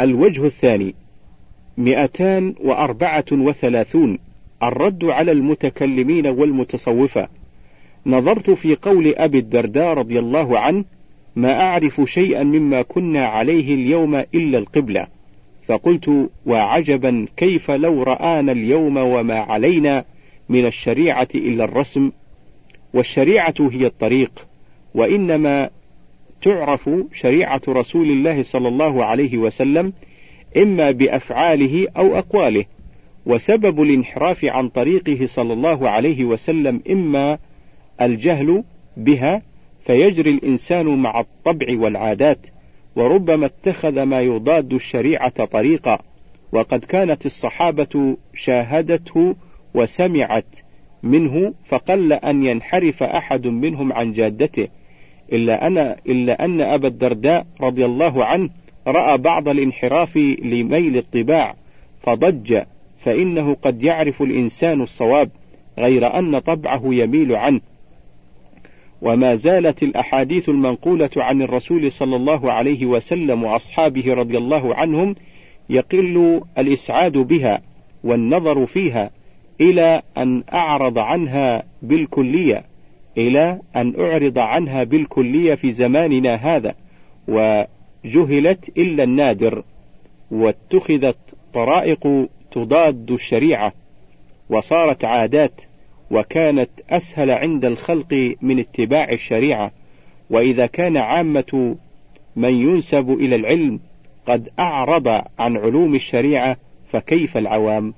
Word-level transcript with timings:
الوجه 0.00 0.46
الثاني 0.46 0.94
مئتان 1.78 2.54
وأربعة 2.60 3.24
وثلاثون 3.32 4.18
الرد 4.62 5.04
على 5.04 5.32
المتكلمين 5.32 6.26
والمتصوفة. 6.26 7.28
نظرت 8.06 8.50
في 8.50 8.74
قول 8.74 9.14
أبي 9.16 9.38
الدرداء 9.38 9.94
رضي 9.94 10.18
الله 10.18 10.58
عنه 10.58 10.84
ما 11.36 11.60
أعرف 11.60 12.00
شيئا 12.06 12.42
مما 12.42 12.82
كنا 12.82 13.26
عليه 13.26 13.74
اليوم 13.74 14.14
إلا 14.14 14.58
القبلة. 14.58 15.06
فقلت 15.68 16.28
وعجبا 16.46 17.26
كيف 17.36 17.70
لو 17.70 18.02
رآنا 18.02 18.52
اليوم 18.52 18.96
وما 18.96 19.38
علينا 19.38 20.04
من 20.48 20.66
الشريعة 20.66 21.28
إلا 21.34 21.64
الرسم؟ 21.64 22.10
والشريعة 22.94 23.54
هي 23.60 23.86
الطريق 23.86 24.46
وإنما 24.94 25.70
تعرف 26.42 26.90
شريعة 27.12 27.60
رسول 27.68 28.06
الله 28.10 28.42
صلى 28.42 28.68
الله 28.68 29.04
عليه 29.04 29.38
وسلم 29.38 29.92
إما 30.56 30.90
بأفعاله 30.90 31.86
أو 31.96 32.18
أقواله 32.18 32.64
وسبب 33.26 33.82
الانحراف 33.82 34.44
عن 34.44 34.68
طريقه 34.68 35.26
صلى 35.26 35.52
الله 35.52 35.88
عليه 35.88 36.24
وسلم 36.24 36.82
إما 36.90 37.38
الجهل 38.00 38.64
بها 38.96 39.42
فيجري 39.86 40.30
الإنسان 40.30 40.86
مع 40.86 41.20
الطبع 41.20 41.66
والعادات 41.70 42.38
وربما 42.96 43.46
اتخذ 43.46 44.02
ما 44.02 44.20
يضاد 44.20 44.72
الشريعة 44.72 45.44
طريقا 45.44 45.98
وقد 46.52 46.84
كانت 46.84 47.26
الصحابة 47.26 48.16
شاهدته 48.34 49.36
وسمعت 49.74 50.56
منه 51.02 51.54
فقل 51.68 52.12
أن 52.12 52.44
ينحرف 52.44 53.02
أحد 53.02 53.46
منهم 53.46 53.92
عن 53.92 54.12
جادته. 54.12 54.68
إلا 55.32 55.66
أن 55.66 55.78
إلا 56.08 56.44
أن 56.44 56.60
أبا 56.60 56.88
الدرداء 56.88 57.46
رضي 57.60 57.84
الله 57.84 58.24
عنه 58.24 58.50
رأى 58.86 59.18
بعض 59.18 59.48
الانحراف 59.48 60.16
لميل 60.42 60.96
الطباع 60.96 61.54
فضج 62.02 62.62
فإنه 63.04 63.56
قد 63.62 63.82
يعرف 63.82 64.22
الإنسان 64.22 64.80
الصواب 64.80 65.30
غير 65.78 66.18
أن 66.18 66.38
طبعه 66.38 66.82
يميل 66.84 67.32
عنه. 67.32 67.60
وما 69.02 69.34
زالت 69.34 69.82
الأحاديث 69.82 70.48
المنقولة 70.48 71.10
عن 71.16 71.42
الرسول 71.42 71.92
صلى 71.92 72.16
الله 72.16 72.52
عليه 72.52 72.86
وسلم 72.86 73.44
وأصحابه 73.44 74.14
رضي 74.14 74.38
الله 74.38 74.74
عنهم 74.74 75.14
يقل 75.70 76.40
الإسعاد 76.58 77.12
بها 77.12 77.60
والنظر 78.04 78.66
فيها 78.66 79.10
إلى 79.60 80.02
أن 80.18 80.42
أعرض 80.54 80.98
عنها 80.98 81.62
بالكلية. 81.82 82.64
إلى 83.16 83.60
أن 83.76 83.94
أعرض 84.00 84.38
عنها 84.38 84.84
بالكلية 84.84 85.54
في 85.54 85.72
زماننا 85.72 86.34
هذا 86.34 86.74
وجهلت 87.28 88.68
إلا 88.78 89.04
النادر 89.04 89.64
واتخذت 90.30 91.18
طرائق 91.54 92.28
تضاد 92.50 93.10
الشريعة 93.10 93.72
وصارت 94.50 95.04
عادات 95.04 95.60
وكانت 96.10 96.70
أسهل 96.90 97.30
عند 97.30 97.64
الخلق 97.64 98.36
من 98.42 98.58
اتباع 98.58 99.12
الشريعة 99.12 99.70
وإذا 100.30 100.66
كان 100.66 100.96
عامة 100.96 101.76
من 102.36 102.60
ينسب 102.60 103.10
إلى 103.10 103.36
العلم 103.36 103.80
قد 104.26 104.48
أعرض 104.58 105.08
عن 105.38 105.56
علوم 105.56 105.94
الشريعة 105.94 106.56
فكيف 106.92 107.36
العوام؟ 107.36 107.94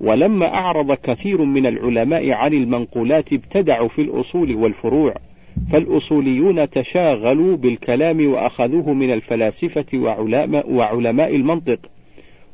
ولما 0.00 0.54
أعرض 0.54 0.92
كثير 0.92 1.42
من 1.42 1.66
العلماء 1.66 2.30
عن 2.30 2.54
المنقولات 2.54 3.32
ابتدعوا 3.32 3.88
في 3.88 4.02
الأصول 4.02 4.54
والفروع 4.54 5.14
فالأصوليون 5.72 6.70
تشاغلوا 6.70 7.56
بالكلام 7.56 8.32
وأخذوه 8.32 8.92
من 8.92 9.12
الفلاسفة 9.12 9.86
وعلماء, 9.94 10.70
وعلماء 10.70 11.36
المنطق 11.36 11.78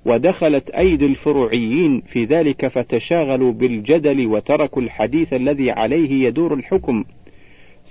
ودخلت 0.04 0.70
أيدي 0.70 1.06
الفروعيين 1.06 2.02
في 2.06 2.24
ذلك 2.24 2.66
فتشاغلوا 2.66 3.52
بالجدل 3.52 4.27
وتركوا 4.27 4.82
الحديث 4.82 5.32
الذي 5.32 5.70
عليه 5.70 6.27
يدور 6.27 6.55
الحكم. 6.55 7.05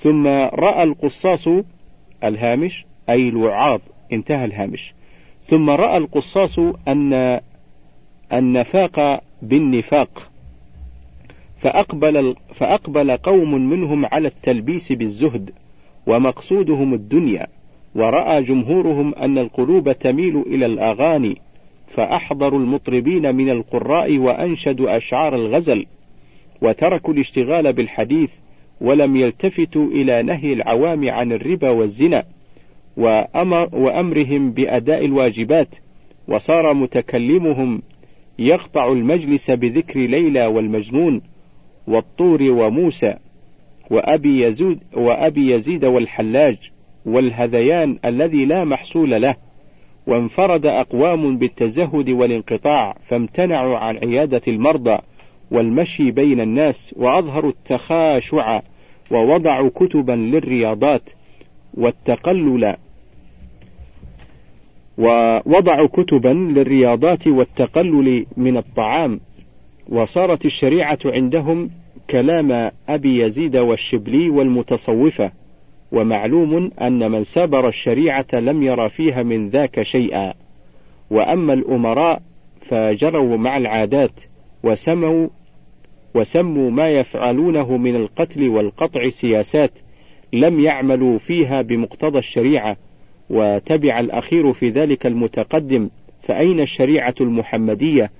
ثم 0.01 0.27
رأى 0.27 0.83
القصاص 0.83 1.47
الهامش 2.23 2.85
أي 3.09 3.29
الوعاظ 3.29 3.79
انتهى 4.13 4.45
الهامش. 4.45 4.93
ثم 5.47 5.69
رأى 5.69 5.97
القصاص 5.97 6.59
أن 6.87 7.39
النفاق 8.33 9.23
بالنفاق. 9.41 10.31
فأقبل, 11.61 12.35
فأقبل 12.53 13.17
قوم 13.17 13.69
منهم 13.69 14.05
على 14.05 14.27
التلبيس 14.27 14.91
بالزهد 14.91 15.51
ومقصودهم 16.07 16.93
الدنيا 16.93 17.47
ورأى 17.95 18.43
جمهورهم 18.43 19.15
أن 19.15 19.37
القلوب 19.37 19.91
تميل 19.91 20.37
إلى 20.37 20.65
الأغاني 20.65 21.37
فأحضروا 21.87 22.59
المطربين 22.59 23.35
من 23.35 23.49
القراء 23.49 24.17
وأنشدوا 24.17 24.97
أشعار 24.97 25.35
الغزل 25.35 25.85
وتركوا 26.61 27.13
الاشتغال 27.13 27.73
بالحديث 27.73 28.29
ولم 28.81 29.15
يلتفتوا 29.15 29.87
إلى 29.87 30.23
نهي 30.23 30.53
العوام 30.53 31.09
عن 31.09 31.31
الربا 31.31 31.69
والزنا 31.69 32.23
وأمر 32.97 33.69
وأمرهم 33.73 34.51
بأداء 34.51 35.05
الواجبات 35.05 35.75
وصار 36.27 36.73
متكلمهم 36.73 37.81
يقطع 38.41 38.91
المجلس 38.91 39.51
بذكر 39.51 39.99
ليلى 39.99 40.45
والمجنون 40.45 41.21
والطور 41.87 42.43
وموسى 42.43 43.15
وأبي 43.91 44.43
يزيد 44.43 44.79
وأبي 44.93 45.51
يزيد 45.51 45.85
والحلاج 45.85 46.57
والهذيان 47.05 47.97
الذي 48.05 48.45
لا 48.45 48.63
محصول 48.63 49.21
له 49.21 49.35
وانفرد 50.07 50.65
أقوام 50.65 51.37
بالتزهد 51.37 52.09
والانقطاع 52.09 52.95
فامتنعوا 53.07 53.77
عن 53.77 53.97
عيادة 53.97 54.41
المرضى 54.47 54.97
والمشي 55.51 56.11
بين 56.11 56.41
الناس 56.41 56.93
وأظهروا 56.97 57.51
التخاشع 57.51 58.61
ووضعوا 59.11 59.69
كتبا 59.75 60.11
للرياضات 60.11 61.09
والتقلل 61.73 62.75
ووضعوا 65.01 65.87
كتبا 65.87 66.29
للرياضات 66.29 67.27
والتقلل 67.27 68.25
من 68.37 68.57
الطعام 68.57 69.19
وصارت 69.89 70.45
الشريعة 70.45 70.99
عندهم 71.05 71.69
كلام 72.09 72.71
أبي 72.89 73.19
يزيد 73.19 73.57
والشبلي 73.57 74.29
والمتصوفة 74.29 75.31
ومعلوم 75.91 76.71
أن 76.81 77.11
من 77.11 77.23
سبر 77.23 77.67
الشريعة 77.67 78.25
لم 78.33 78.63
يرى 78.63 78.89
فيها 78.89 79.23
من 79.23 79.49
ذاك 79.49 79.81
شيئا. 79.83 80.33
وأما 81.11 81.53
الأمراء 81.53 82.21
فجروا 82.69 83.37
مع 83.37 83.57
العادات 83.57 84.11
وسموا 84.63 85.27
وسموا 86.15 86.71
ما 86.71 86.89
يفعلونه 86.89 87.77
من 87.77 87.95
القتل 87.95 88.49
والقطع 88.49 89.09
سياسات 89.09 89.71
لم 90.33 90.59
يعملوا 90.59 91.19
فيها 91.19 91.61
بمقتضى 91.61 92.19
الشريعة. 92.19 92.77
وتبع 93.31 93.99
الأخير 93.99 94.53
في 94.53 94.69
ذلك 94.69 95.05
المتقدم 95.05 95.89
فأين 96.23 96.59
الشريعة 96.59 97.15
المحمدية؟ 97.21 98.11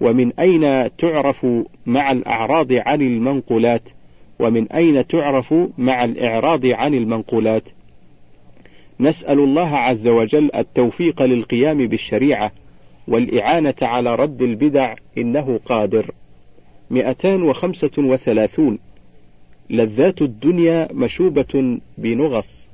ومن 0.00 0.32
أين 0.38 0.96
تعرف 0.96 1.46
مع 1.86 2.12
الأعراض 2.12 2.72
عن 2.72 3.02
المنقولات؟ 3.02 3.82
ومن 4.38 4.72
أين 4.72 5.06
تعرف 5.06 5.54
مع 5.78 6.04
الإعراض 6.04 6.66
عن 6.66 6.94
المنقولات؟ 6.94 7.62
نسأل 9.00 9.38
الله 9.38 9.76
عز 9.76 10.06
وجل 10.06 10.50
التوفيق 10.54 11.22
للقيام 11.22 11.86
بالشريعة 11.86 12.52
والإعانة 13.08 13.74
على 13.82 14.14
رد 14.14 14.42
البدع 14.42 14.94
إنه 15.18 15.60
قادر. 15.66 16.10
235 16.90 18.78
لذات 19.70 20.22
الدنيا 20.22 20.88
مشوبة 20.92 21.78
بنغص. 21.98 22.73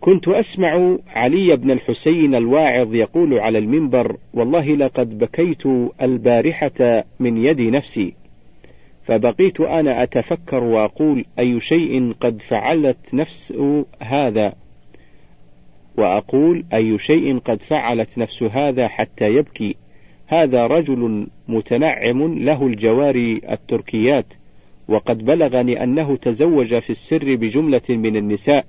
كنت 0.00 0.28
أسمع 0.28 0.98
علي 1.14 1.56
بن 1.56 1.70
الحسين 1.70 2.34
الواعظ 2.34 2.94
يقول 2.94 3.38
على 3.38 3.58
المنبر: 3.58 4.16
والله 4.34 4.74
لقد 4.74 5.18
بكيت 5.18 5.62
البارحة 6.02 7.04
من 7.20 7.44
يد 7.44 7.60
نفسي، 7.60 8.14
فبقيت 9.06 9.60
أنا 9.60 10.02
أتفكر 10.02 10.64
وأقول 10.64 11.24
أي 11.38 11.60
شيء 11.60 12.12
قد 12.20 12.42
فعلت 12.42 12.96
نفس 13.12 13.54
هذا، 14.00 14.52
وأقول 15.96 16.64
أي 16.74 16.98
شيء 16.98 17.38
قد 17.38 17.62
فعلت 17.62 18.18
نفس 18.18 18.42
هذا 18.42 18.88
حتى 18.88 19.34
يبكي، 19.34 19.76
هذا 20.26 20.66
رجل 20.66 21.26
متنعم 21.48 22.38
له 22.38 22.66
الجواري 22.66 23.40
التركيات، 23.50 24.26
وقد 24.88 25.24
بلغني 25.24 25.82
أنه 25.82 26.16
تزوج 26.16 26.78
في 26.78 26.90
السر 26.90 27.36
بجملة 27.36 27.82
من 27.88 28.16
النساء. 28.16 28.64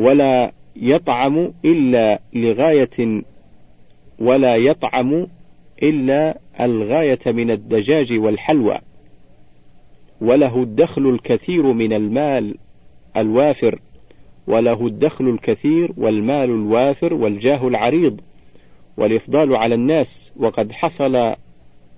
ولا 0.00 0.52
يطعم 0.76 1.52
إلا 1.64 2.20
لغاية 2.34 3.22
ولا 4.18 4.56
يطعم 4.56 5.26
إلا 5.82 6.38
الغاية 6.60 7.18
من 7.26 7.50
الدجاج 7.50 8.18
والحلوى. 8.18 8.78
وله 10.20 10.62
الدخل 10.62 11.06
الكثير 11.06 11.62
من 11.62 11.92
المال 11.92 12.54
الوافر. 13.16 13.80
وله 14.46 14.86
الدخل 14.86 15.28
الكثير 15.28 15.92
والمال 15.96 16.50
الوافر 16.50 17.14
والجاه 17.14 17.68
العريض. 17.68 18.20
والإفضال 18.96 19.56
على 19.56 19.74
الناس. 19.74 20.30
وقد 20.36 20.72
حصل 20.72 21.34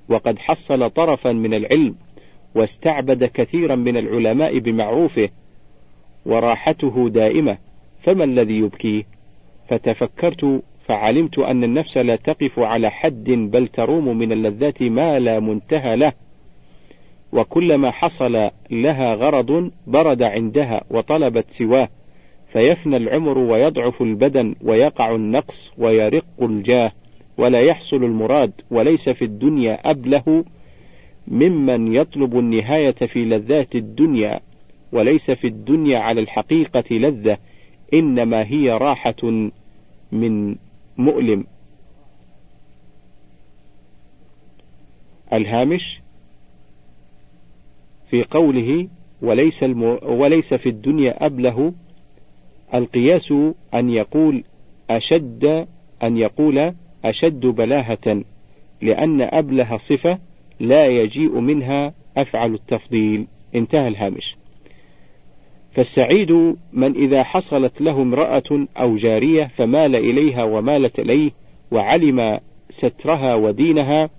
وقد 0.09 0.39
حصل 0.39 0.91
طرفا 0.91 1.33
من 1.33 1.55
العلم. 1.55 1.95
واستعبد 2.55 3.25
كثيرا 3.25 3.75
من 3.75 3.97
العلماء 3.97 4.59
بمعروفه. 4.59 5.29
وراحته 6.27 7.09
دائمة. 7.09 7.59
فما 8.03 8.25
الذي 8.25 8.59
يبكيه 8.59 9.03
فتفكرت 9.69 10.63
فعلمت 10.89 11.39
أن 11.39 11.65
النفس 11.65 11.97
لا 11.97 12.17
تقف 12.17 12.59
على 12.59 12.91
حد 12.91 13.31
بل 13.31 13.69
تروم 13.69 14.19
من 14.19 14.33
اللذات 14.33 14.83
ما 14.83 15.19
لا 15.19 15.41
منتهى 15.41 15.97
له. 15.97 16.13
وكلما 17.33 17.91
حصل 17.91 18.51
لها 18.71 19.15
غرض 19.15 19.71
برد 19.87 20.23
عندها 20.23 20.85
وطلبت 20.91 21.51
سواه 21.51 21.89
فيفنى 22.53 22.97
العمر 22.97 23.39
ويضعف 23.39 24.03
البدن 24.03 24.55
ويقع 24.63 25.15
النقص 25.15 25.71
ويرق 25.79 26.25
الجاه 26.43 26.93
ولا 27.39 27.61
يحصل 27.61 28.05
المراد 28.05 28.53
وليس 28.71 29.09
في 29.09 29.25
الدنيا 29.25 29.91
أبله 29.91 30.45
ممن 31.29 31.95
يطلب 31.95 32.39
النهاية 32.39 32.91
في 32.91 33.25
لذات 33.25 33.75
الدنيا 33.75 34.41
وليس 34.93 35.31
في 35.31 35.47
الدنيا 35.47 35.99
على 35.99 36.21
الحقيقة 36.21 36.85
لذة. 36.91 37.39
إنما 37.94 38.43
هي 38.43 38.71
راحة 38.71 39.50
من 40.12 40.56
مؤلم. 40.99 41.47
الهامش 45.33 46.00
في 48.11 48.25
قوله 48.25 48.89
وليس, 49.23 49.62
الم... 49.62 49.99
وليس 50.03 50.55
في 50.55 50.69
الدنيا 50.69 51.27
أبله 51.27 51.73
القياس 52.75 53.33
أن 53.75 53.91
يقول 53.91 54.44
أشد 54.91 55.67
أن 56.03 56.17
يقول 56.17 56.75
أشد 57.05 57.47
بلاهة 57.47 58.23
لأن 58.83 59.21
أبله 59.21 59.77
صفة 59.77 60.19
لا 60.61 60.87
يجيء 60.87 61.41
منها 61.41 61.94
أفعل 62.17 62.55
التفضيل. 62.55 63.27
انتهى 63.55 63.89
الهامش. 63.89 64.37
فالسعيد 65.75 66.33
من 66.73 66.95
إذا 66.95 67.23
حصلت 67.23 67.81
له 67.81 68.03
امرأة 68.03 68.67
أو 68.77 68.97
جارية 68.97 69.51
فمال 69.57 69.97
إليها 69.97 70.45
ومالت 70.45 70.99
إليه 70.99 71.31
وعلم 71.71 72.41
سترها 72.71 73.35
ودينها 73.35 74.11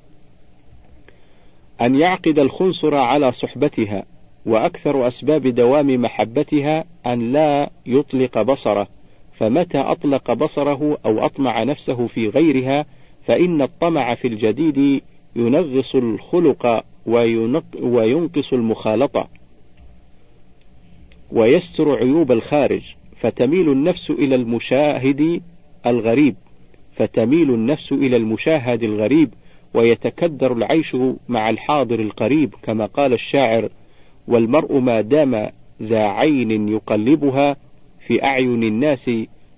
أن 1.81 1.95
يعقد 1.95 2.39
الخنصر 2.39 2.95
على 2.95 3.31
صحبتها 3.31 4.05
وأكثر 4.45 5.07
أسباب 5.07 5.47
دوام 5.47 6.01
محبتها 6.01 6.85
أن 7.05 7.33
لا 7.33 7.69
يطلق 7.85 8.41
بصره 8.41 8.87
فمتى 9.33 9.77
أطلق 9.77 10.33
بصره 10.33 10.97
أو 11.05 11.25
أطمع 11.25 11.63
نفسه 11.63 12.07
في 12.07 12.29
غيرها 12.29 12.85
فإن 13.27 13.61
الطمع 13.61 14.15
في 14.15 14.27
الجديد 14.27 15.01
ينغص 15.35 15.95
الخلق 15.95 16.83
وينقص 17.81 18.53
المخالطة. 18.53 19.27
ويستر 21.33 21.95
عيوب 21.95 22.31
الخارج 22.31 22.81
فتميل 23.17 23.71
النفس 23.71 24.09
إلى 24.09 24.35
المشاهد 24.35 25.41
الغريب 25.85 26.35
فتميل 26.95 27.53
النفس 27.53 27.91
إلى 27.91 28.17
المشاهد 28.17 28.83
الغريب 28.83 29.33
ويتكدر 29.73 30.53
العيش 30.53 30.97
مع 31.27 31.49
الحاضر 31.49 31.99
القريب 31.99 32.55
كما 32.63 32.85
قال 32.85 33.13
الشاعر 33.13 33.69
والمرء 34.27 34.79
ما 34.79 35.01
دام 35.01 35.49
ذا 35.81 36.03
عين 36.03 36.69
يقلبها 36.69 37.57
في 38.07 38.23
أعين 38.23 38.63
الناس 38.63 39.11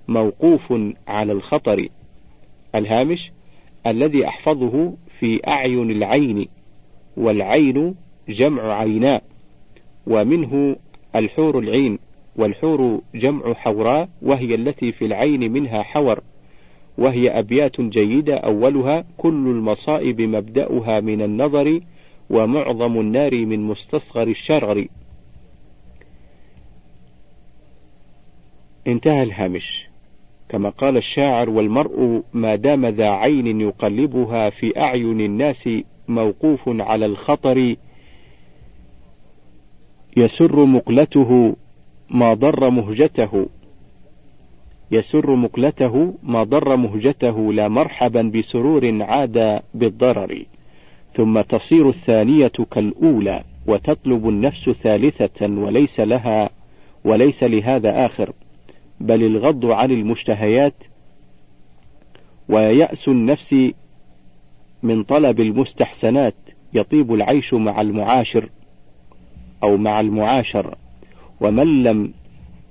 موقوف 0.07 0.73
على 1.07 1.31
الخطر 1.31 1.87
الهامش 2.75 3.31
الذي 3.87 4.27
أحفظه 4.27 4.93
في 5.19 5.47
أعين 5.47 5.91
العين 5.91 6.47
والعين 7.17 7.95
جمع 8.29 8.79
عيناء 8.79 9.23
ومنه 10.07 10.75
الحور 11.15 11.59
العين 11.59 11.99
والحور 12.35 13.01
جمع 13.15 13.53
حوراء 13.53 14.09
وهي 14.21 14.55
التي 14.55 14.91
في 14.91 15.05
العين 15.05 15.51
منها 15.51 15.83
حور 15.83 16.19
وهي 16.97 17.39
أبيات 17.39 17.81
جيدة 17.81 18.35
أولها 18.37 19.05
كل 19.17 19.47
المصائب 19.47 20.21
مبدأها 20.21 20.99
من 20.99 21.21
النظر 21.21 21.79
ومعظم 22.29 22.99
النار 22.99 23.45
من 23.45 23.59
مستصغر 23.59 24.27
الشرر. 24.27 24.87
انتهى 28.87 29.23
الهامش. 29.23 29.87
كما 30.49 30.69
قال 30.69 30.97
الشاعر 30.97 31.49
والمرء 31.49 32.23
ما 32.33 32.55
دام 32.55 32.85
ذا 32.85 33.09
عين 33.09 33.61
يقلبها 33.61 34.49
في 34.49 34.79
أعين 34.79 35.21
الناس 35.21 35.69
موقوف 36.07 36.61
على 36.67 37.05
الخطر 37.05 37.75
يسر 40.17 40.65
مقلته 40.65 41.55
ما 42.09 42.33
ضر 42.33 42.69
مهجته. 42.69 43.45
يسر 44.91 45.35
مقلته 45.35 46.13
ما 46.23 46.43
ضر 46.43 46.75
مهجته 46.75 47.53
لا 47.53 47.67
مرحبا 47.67 48.21
بسرور 48.21 49.03
عاد 49.03 49.61
بالضرر. 49.73 50.45
ثم 51.13 51.41
تصير 51.41 51.89
الثانية 51.89 52.51
كالأولى 52.71 53.43
وتطلب 53.67 54.29
النفس 54.29 54.69
ثالثة 54.69 55.47
وليس 55.47 55.99
لها 55.99 56.49
وليس 57.05 57.43
لهذا 57.43 58.05
آخر. 58.05 58.33
بل 58.99 59.23
الغض 59.23 59.65
عن 59.65 59.91
المشتهيات 59.91 60.83
ويأس 62.49 63.07
النفس 63.07 63.55
من 64.83 65.03
طلب 65.03 65.39
المستحسنات 65.39 66.35
يطيب 66.73 67.13
العيش 67.13 67.53
مع 67.53 67.81
المعاشر. 67.81 68.49
أو 69.65 69.77
مع 69.77 69.99
المعاشر 69.99 70.75
ومن 71.41 71.83
لم 71.83 72.13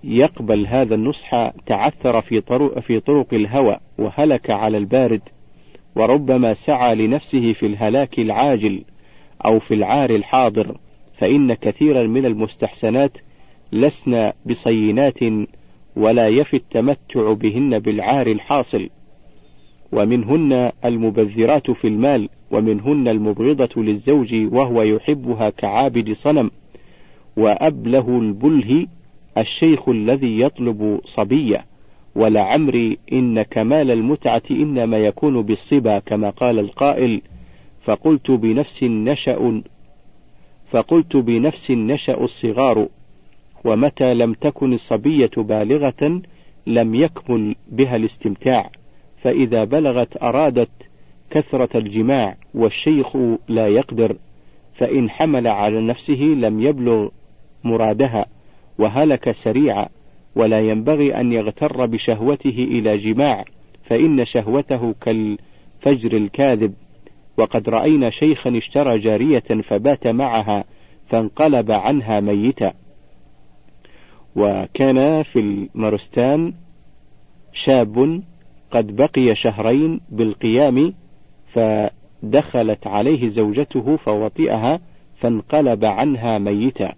يقبل 0.05 0.67
هذا 0.67 0.95
النصح 0.95 1.51
تعثر 1.67 2.21
في 2.21 2.41
طرق, 2.41 2.79
في 2.79 3.01
طرق 3.01 3.27
الهوى 3.35 3.77
وهلك 3.99 4.51
على 4.51 4.79
البارد 4.79 5.21
وربما 5.97 6.55
سعى 6.55 6.95
لنفسه 6.95 7.53
في 7.53 7.67
الهلاك 7.67 8.19
العاجل 8.19 8.83
أو 9.45 9.59
في 9.59 9.75
العار 9.75 10.11
الحاضر 10.11 10.77
فإن 11.19 11.55
كثيرا 11.55 12.03
من 12.03 12.27
المستحسنات 12.27 13.19
لسن 13.73 14.33
بصينات 14.47 15.19
ولا 15.97 16.29
يفي 16.29 16.57
التمتع 16.57 17.33
بهن 17.33 17.79
بالعار 17.79 18.27
الحاصل. 18.27 18.89
ومنهن 19.93 20.73
المبذرات 20.85 21.71
في 21.71 21.89
المال 21.89 22.29
ومنهن 22.51 23.09
المبغضة 23.09 23.83
للزوج 23.83 24.35
وهو 24.53 24.83
يحبها 24.83 25.51
كعابد 25.51 26.13
صنم. 26.13 26.51
وأبله 27.37 28.09
البله 28.09 28.87
الشيخ 29.39 29.89
الذي 29.89 30.41
يطلب 30.41 31.01
صبية. 31.05 31.65
ولعمري 32.15 32.99
إن 33.13 33.43
كمال 33.43 33.91
المتعة 33.91 34.43
إنما 34.51 34.99
يكون 34.99 35.43
بالصبا 35.43 35.99
كما 35.99 36.31
قال 36.31 36.59
القائل. 36.59 37.23
فقلت 37.83 38.31
بنفس 38.31 38.83
نشأ 38.83 39.63
فقلت 40.71 41.17
بنفس 41.17 41.71
نشأ 41.71 42.21
الصغار. 42.25 42.89
ومتى 43.65 44.15
لم 44.15 44.33
تكن 44.33 44.73
الصبية 44.73 45.31
بالغة 45.37 46.23
لم 46.67 46.95
يكمل 46.95 47.55
بها 47.69 47.97
الاستمتاع. 47.97 48.71
فإذا 49.17 49.65
بلغت 49.65 50.23
أرادت 50.23 50.71
كثرة 51.31 51.79
الجماع 51.79 52.37
والشيخ 52.55 53.17
لا 53.49 53.69
يقدر. 53.69 54.17
فإن 54.75 55.11
حمل 55.11 55.47
على 55.47 55.81
نفسه 55.81 56.21
لم 56.23 56.61
يبلغ 56.61 57.09
مرادها 57.65 58.27
وهلك 58.79 59.31
سريعا 59.31 59.89
ولا 60.37 60.61
ينبغي 60.61 61.21
أن 61.21 61.33
يغتر 61.33 61.87
بشهوته 61.87 62.69
إلى 62.71 62.99
جماع 62.99 63.45
فإن 63.83 64.25
شهوته 64.25 64.95
كالفجر 65.01 66.17
الكاذب. 66.17 66.75
وقد 67.37 67.69
رأينا 67.69 68.11
شيخا 68.11 68.59
اشترى 68.59 68.99
جارية 68.99 69.39
فبات 69.39 70.07
معها 70.07 70.65
فانقلب 71.09 71.71
عنها 71.71 72.21
ميتا. 72.21 72.73
وكان 74.37 75.23
في 75.23 75.41
المرستان 75.41 76.53
شاب 77.53 78.23
قد 78.71 78.97
بقي 78.97 79.35
شهرين 79.35 80.01
بالقيام 80.11 80.95
فدخلت 81.53 82.87
عليه 82.87 83.29
زوجته 83.29 83.97
فوطئها 83.97 84.81
فانقلب 85.17 85.85
عنها 85.85 86.39
ميتا. 86.39 86.95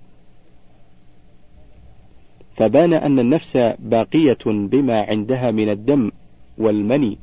فبان 2.56 2.92
أن 2.92 3.18
النفس 3.18 3.56
باقية 3.78 4.38
بما 4.46 5.00
عندها 5.00 5.50
من 5.50 5.68
الدم 5.68 6.10
والمني 6.58 7.18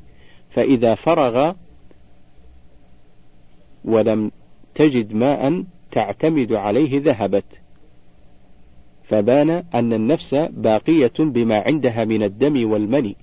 فإذا 0.49 0.95
فرغ 0.95 1.53
ولم 3.85 4.31
تجد 4.75 5.13
ماء 5.13 5.63
تعتمد 5.91 6.53
عليه 6.53 7.01
ذهبت. 7.01 7.45
فبان 9.03 9.63
أن 9.73 9.93
النفس 9.93 10.35
باقية 10.49 11.13
بما 11.19 11.59
عندها 11.59 12.05
من 12.05 12.23
الدم 12.23 12.71
والمني 12.71 13.15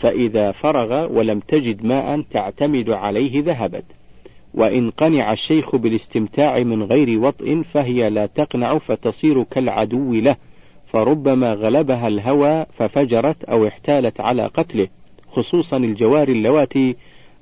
فإذا 0.00 0.52
فرغ 0.52 1.12
ولم 1.12 1.40
تجد 1.40 1.84
ماء 1.84 2.20
تعتمد 2.20 2.90
عليه 2.90 3.42
ذهبت. 3.42 3.84
وإن 4.54 4.90
قنع 4.90 5.32
الشيخ 5.32 5.76
بالاستمتاع 5.76 6.58
من 6.62 6.82
غير 6.82 7.20
وطء 7.20 7.62
فهي 7.62 8.10
لا 8.10 8.26
تقنع 8.26 8.78
فتصير 8.78 9.42
كالعدو 9.42 10.14
له. 10.14 10.36
فربما 10.92 11.52
غلبها 11.52 12.08
الهوى 12.08 12.66
ففجرت 12.72 13.44
أو 13.44 13.66
احتالت 13.66 14.20
على 14.20 14.46
قتله 14.46 14.88
خصوصا 15.30 15.76
الجوار 15.76 16.28
اللواتي 16.28 16.96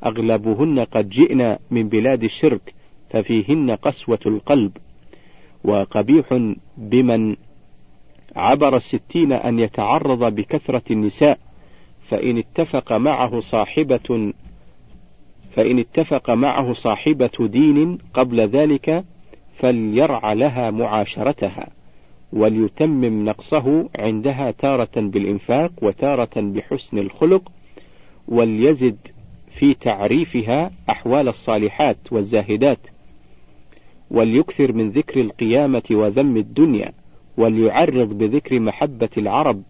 أغلبهن 0.06 0.80
قد 0.80 1.08
جئن 1.08 1.56
من 1.70 1.88
بلاد 1.88 2.24
الشرك 2.24 2.74
ففيهن 3.10 3.70
قسوة 3.70 4.18
القلب. 4.26 4.72
وقبيح 5.64 6.54
بمن 6.76 7.36
عبر 8.36 8.76
الستين 8.76 9.32
أن 9.32 9.58
يتعرض 9.58 10.34
بكثرة 10.34 10.82
النساء 10.90 11.38
فإن 12.10 12.38
اتفق 12.38 12.92
معه 12.92 13.40
صاحبة 13.40 14.32
فإن 15.56 15.78
اتفق 15.78 16.30
معه 16.30 16.72
صاحبة 16.72 17.30
دين 17.40 17.98
قبل 18.14 18.40
ذلك 18.40 19.04
فليرع 19.58 20.32
لها 20.32 20.70
معاشرتها. 20.70 21.68
وليتمم 22.32 23.24
نقصه 23.24 23.88
عندها 23.98 24.50
تارة 24.50 24.90
بالإنفاق 24.96 25.72
وتارة 25.82 26.40
بحسن 26.40 26.98
الخلق 26.98 27.52
وليزد 28.28 28.96
في 29.58 29.74
تعريفها 29.74 30.70
أحوال 30.90 31.28
الصالحات 31.28 31.96
والزاهدات 32.10 32.78
وليكثر 34.10 34.72
من 34.72 34.90
ذكر 34.90 35.20
القيامة 35.20 35.82
وذم 35.90 36.36
الدنيا 36.36 36.92
وليعرض 37.36 38.18
بذكر 38.18 38.60
محبة 38.60 39.08
العرب 39.16 39.62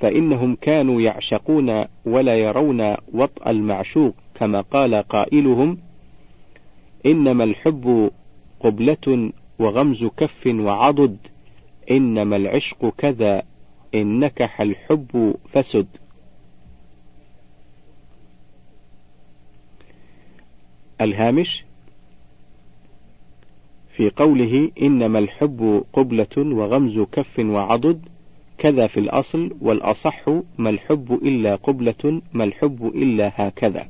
فإنهم 0.00 0.56
كانوا 0.60 1.00
يعشقون 1.00 1.84
ولا 2.04 2.36
يرون 2.36 2.94
وطأ 3.12 3.50
المعشوق 3.50 4.14
كما 4.34 4.60
قال 4.60 4.94
قائلهم 4.94 5.78
إنما 7.06 7.44
الحب 7.44 8.10
قبلة 8.60 9.32
وغمز 9.58 10.04
كف 10.04 10.46
وعضد. 10.46 11.16
إنما 11.90 12.36
العشق 12.36 12.94
كذا 12.98 13.42
إن 13.94 14.18
نكح 14.18 14.60
الحب 14.60 15.34
فسد. 15.52 15.86
الهامش 21.00 21.64
في 23.88 24.10
قوله 24.10 24.70
إنما 24.82 25.18
الحب 25.18 25.84
قبلة 25.92 26.36
وغمز 26.36 26.98
كف 27.12 27.38
وعضد 27.38 28.08
كذا 28.58 28.86
في 28.86 29.00
الأصل 29.00 29.56
والأصح 29.60 30.28
ما 30.58 30.70
الحب 30.70 31.12
إلا 31.12 31.54
قبلة 31.54 32.22
ما 32.32 32.44
الحب 32.44 32.86
إلا 32.86 33.32
هكذا. 33.34 33.88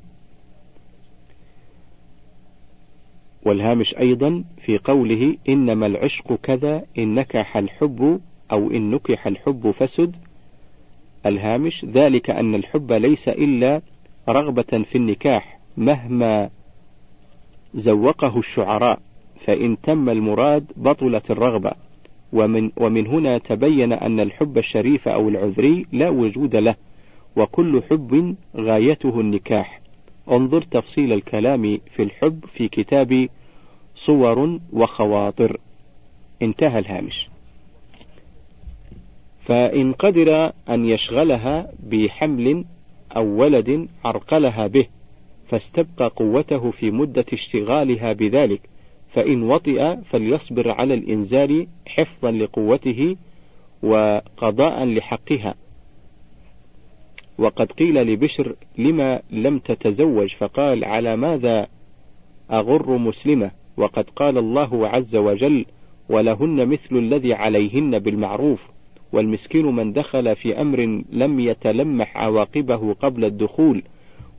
والهامش 3.42 3.96
أيضا 3.96 4.44
في 4.64 4.78
قوله 4.78 5.36
إنما 5.48 5.86
العشق 5.86 6.34
كذا 6.42 6.84
إن 6.98 7.14
نكح 7.14 7.56
الحب 7.56 8.20
أو 8.52 8.70
إن 8.70 8.90
نكح 8.90 9.26
الحب 9.26 9.70
فسد. 9.70 10.16
الهامش 11.26 11.84
ذلك 11.84 12.30
أن 12.30 12.54
الحب 12.54 12.92
ليس 12.92 13.28
إلا 13.28 13.80
رغبة 14.28 14.62
في 14.62 14.94
النكاح 14.94 15.58
مهما 15.76 16.50
زوقه 17.74 18.38
الشعراء 18.38 18.98
فإن 19.46 19.80
تم 19.80 20.10
المراد 20.10 20.64
بطلت 20.76 21.30
الرغبة. 21.30 21.72
ومن, 22.32 22.70
ومن 22.76 23.06
هنا 23.06 23.38
تبين 23.38 23.92
أن 23.92 24.20
الحب 24.20 24.58
الشريف 24.58 25.08
أو 25.08 25.28
العذري 25.28 25.86
لا 25.92 26.08
وجود 26.08 26.56
له 26.56 26.74
وكل 27.36 27.82
حب 27.90 28.36
غايته 28.56 29.20
النكاح. 29.20 29.77
انظر 30.30 30.62
تفصيل 30.62 31.12
الكلام 31.12 31.80
في 31.94 32.02
الحب 32.02 32.44
في 32.54 32.68
كتاب 32.68 33.28
صور 33.96 34.60
وخواطر. 34.72 35.60
انتهى 36.42 36.78
الهامش. 36.78 37.28
فإن 39.44 39.92
قدر 39.92 40.52
أن 40.68 40.84
يشغلها 40.84 41.72
بحمل 41.90 42.64
أو 43.16 43.26
ولد 43.26 43.88
عرقلها 44.04 44.66
به 44.66 44.86
فاستبقى 45.48 46.12
قوته 46.16 46.70
في 46.70 46.90
مدة 46.90 47.24
اشتغالها 47.32 48.12
بذلك. 48.12 48.60
فإن 49.14 49.42
وطئ 49.42 49.96
فليصبر 50.10 50.70
على 50.70 50.94
الإنزال 50.94 51.66
حفظا 51.86 52.30
لقوته 52.30 53.16
وقضاء 53.82 54.84
لحقها. 54.84 55.54
وقد 57.38 57.72
قيل 57.72 58.12
لبشر 58.12 58.56
لما 58.78 59.20
لم 59.30 59.58
تتزوج 59.58 60.34
فقال 60.34 60.84
على 60.84 61.16
ماذا 61.16 61.66
أغر 62.50 62.96
مسلمة؟ 62.98 63.50
وقد 63.76 64.10
قال 64.10 64.38
الله 64.38 64.88
عز 64.88 65.16
وجل 65.16 65.66
ولهن 66.08 66.68
مثل 66.68 66.96
الذي 66.96 67.34
عليهن 67.34 67.98
بالمعروف 67.98 68.60
والمسكين 69.12 69.66
من 69.66 69.92
دخل 69.92 70.36
في 70.36 70.60
أمر 70.60 71.02
لم 71.12 71.40
يتلمح 71.40 72.16
عواقبه 72.16 72.94
قبل 72.94 73.24
الدخول 73.24 73.82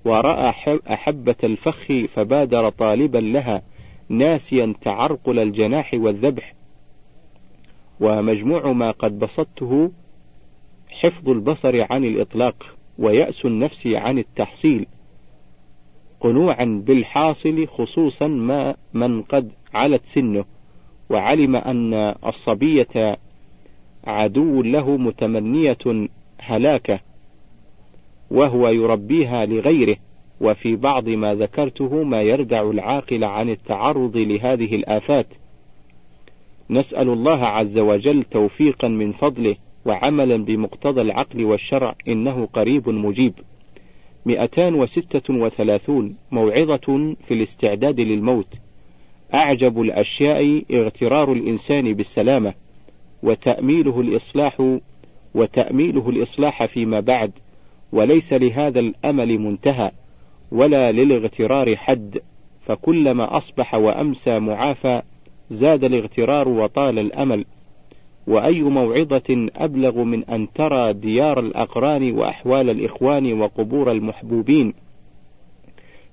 ورأى 0.05 0.53
أحبة 0.93 1.35
الفخ 1.43 1.93
فبادر 2.15 2.69
طالبا 2.69 3.17
لها 3.17 3.61
ناسيا 4.09 4.73
تعرقل 4.81 5.39
الجناح 5.39 5.93
والذبح. 5.93 6.55
ومجموع 7.99 8.71
ما 8.71 8.91
قد 8.91 9.19
بسطته 9.19 9.91
حفظ 10.89 11.29
البصر 11.29 11.85
عن 11.91 12.05
الإطلاق. 12.05 12.78
ويأس 12.99 13.45
النفس 13.45 13.87
عن 13.87 14.17
التحصيل 14.17 14.85
قنوعا 16.19 16.83
بالحاصل 16.85 17.67
خصوصا 17.67 18.27
ما 18.27 18.75
من 18.93 19.21
قد 19.21 19.51
علت 19.73 20.05
سنه 20.05 20.45
وعلم 21.09 21.55
أن 21.55 21.93
الصبية 22.25 23.17
عدو 24.03 24.61
له 24.61 24.97
متمنية 24.97 26.07
هلاكة 26.39 26.99
وهو 28.31 28.67
يربيها 28.67 29.45
لغيره 29.45 29.97
وفي 30.41 30.75
بعض 30.75 31.09
ما 31.09 31.35
ذكرته 31.35 32.03
ما 32.03 32.21
يردع 32.21 32.61
العاقل 32.61 33.23
عن 33.23 33.49
التعرض 33.49 34.17
لهذه 34.17 34.75
الآفات. 34.75 35.27
نسأل 36.69 37.09
الله 37.09 37.45
عز 37.45 37.77
وجل 37.77 38.23
توفيقا 38.23 38.87
من 38.87 39.11
فضله 39.11 39.55
وعملا 39.85 40.37
بمقتضى 40.37 41.01
العقل 41.01 41.43
والشرع 41.43 41.95
إنه 42.07 42.47
قريب 42.53 42.89
مجيب. 42.89 43.33
236 44.25 46.15
موعظة 46.31 47.15
في 47.27 47.33
الاستعداد 47.33 47.99
للموت. 47.99 48.53
أعجب 49.33 49.81
الأشياء 49.81 50.63
اغترار 50.71 51.33
الإنسان 51.33 51.93
بالسلامة 51.93 52.53
وتأميله 53.23 54.01
الإصلاح 54.01 54.77
وتأميله 55.35 56.09
الإصلاح 56.09 56.65
فيما 56.65 56.99
بعد 56.99 57.31
وليس 57.91 58.33
لهذا 58.33 58.79
الأمل 58.79 59.39
منتهى 59.39 59.91
ولا 60.51 60.91
للاغترار 60.91 61.75
حد. 61.75 62.19
فكلما 62.65 63.37
أصبح 63.37 63.75
وأمسى 63.75 64.39
معافى 64.39 65.01
زاد 65.49 65.83
الاغترار 65.83 66.49
وطال 66.49 66.99
الأمل. 66.99 67.45
وأي 68.27 68.61
موعظة 68.61 69.47
أبلغ 69.55 70.03
من 70.03 70.23
أن 70.23 70.53
ترى 70.53 70.93
ديار 70.93 71.39
الأقران 71.39 72.11
وأحوال 72.11 72.69
الإخوان 72.69 73.41
وقبور 73.41 73.91
المحبوبين. 73.91 74.73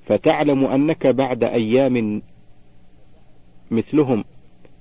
فتعلم 0.06 0.64
أنك 0.64 1.06
بعد 1.06 1.44
أيام 1.44 2.22
مثلهم. 3.70 4.24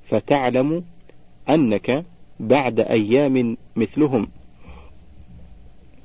فتعلم 0.09 0.83
أنك 1.49 2.05
بعد 2.39 2.79
أيام 2.79 3.57
مثلهم. 3.75 4.27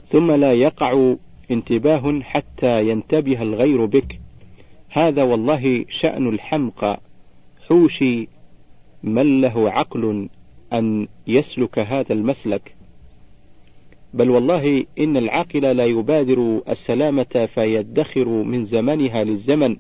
ثم 0.09 0.33
لا 0.33 0.53
يقع 0.53 1.15
انتباه 1.50 2.21
حتى 2.21 2.89
ينتبه 2.89 3.43
الغير 3.43 3.85
بك. 3.85 4.21
هذا 4.89 5.23
والله 5.23 5.85
شأن 5.89 6.29
الحمقى. 6.29 7.00
حوشي 7.69 8.29
من 9.03 9.41
له 9.41 9.71
عقل 9.71 10.29
أن 10.73 11.09
يسلك 11.27 11.79
هذا 11.79 12.12
المسلك. 12.12 12.75
بل 14.15 14.31
والله 14.31 14.85
إن 14.99 15.17
العاقل 15.17 15.61
لا 15.77 15.85
يبادر 15.85 16.62
السلامة 16.69 17.49
فيدخر 17.55 18.29
من 18.29 18.65
زمنها 18.65 19.25
للزمن 19.25 19.77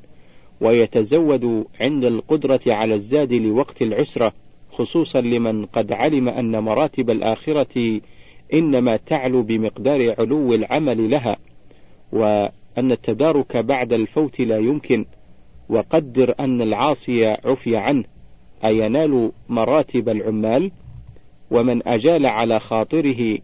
ويتزود 0.60 1.64
عند 1.80 2.04
القدرة 2.04 2.60
على 2.66 2.94
الزاد 2.94 3.32
لوقت 3.32 3.82
العسرة 3.82 4.32
خصوصا 4.72 5.20
لمن 5.20 5.66
قد 5.66 5.92
علم 5.92 6.28
أن 6.28 6.58
مراتب 6.58 7.10
الآخرة 7.10 8.00
إنما 8.54 8.96
تعلو 8.96 9.42
بمقدار 9.42 10.14
علو 10.18 10.54
العمل 10.54 11.10
لها 11.10 11.36
وأن 12.12 12.92
التدارك 12.92 13.56
بعد 13.56 13.92
الفوت 13.92 14.40
لا 14.40 14.58
يمكن 14.58 15.04
وقدر 15.68 16.34
أن 16.40 16.62
العاصي 16.62 17.26
عفي 17.26 17.76
عنه 17.76 18.04
أينال 18.64 19.32
مراتب 19.48 20.08
العمال؟ 20.08 20.70
ومن 21.50 21.88
أجال 21.88 22.26
على 22.26 22.60
خاطره 22.60 23.38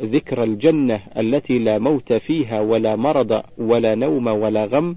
ذكر 0.00 0.42
الجنة 0.42 1.00
التي 1.16 1.58
لا 1.58 1.78
موت 1.78 2.12
فيها 2.12 2.60
ولا 2.60 2.96
مرض 2.96 3.42
ولا 3.58 3.94
نوم 3.94 4.26
ولا 4.26 4.64
غم 4.64 4.96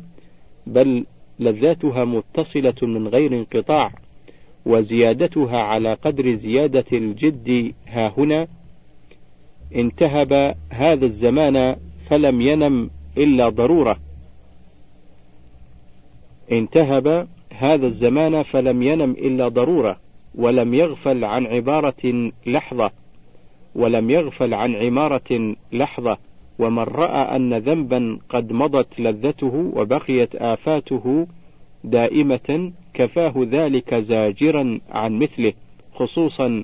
بل 0.67 1.05
لذاتها 1.39 2.05
متصلة 2.05 2.75
من 2.81 3.07
غير 3.07 3.33
انقطاع 3.33 3.91
وزيادتها 4.65 5.61
على 5.61 5.93
قدر 5.93 6.35
زيادة 6.35 6.85
الجد 6.97 7.73
ها 7.87 8.13
هنا 8.17 8.47
انتهب 9.75 10.55
هذا 10.69 11.05
الزمان 11.05 11.75
فلم 12.09 12.41
ينم 12.41 12.89
إلا 13.17 13.49
ضرورة. 13.49 13.99
انتهب 16.51 17.27
هذا 17.53 17.87
الزمان 17.87 18.43
فلم 18.43 18.81
ينم 18.81 19.11
إلا 19.11 19.47
ضرورة. 19.47 19.99
ولم 20.39 20.73
يغفل 20.73 21.23
عن 21.25 21.47
عبارة 21.47 22.31
لحظة 22.45 22.91
ولم 23.75 24.09
يغفل 24.09 24.53
عن 24.53 24.75
عمارة 24.75 25.55
لحظة 25.73 26.17
ومن 26.59 26.83
رأى 26.83 27.35
أن 27.35 27.53
ذنبا 27.53 28.19
قد 28.29 28.51
مضت 28.51 28.99
لذته 28.99 29.71
وبقيت 29.73 30.35
آفاته 30.35 31.27
دائمة 31.83 32.71
كفاه 32.93 33.33
ذلك 33.37 33.95
زاجرا 33.95 34.79
عن 34.89 35.19
مثله 35.19 35.53
خصوصا 35.93 36.63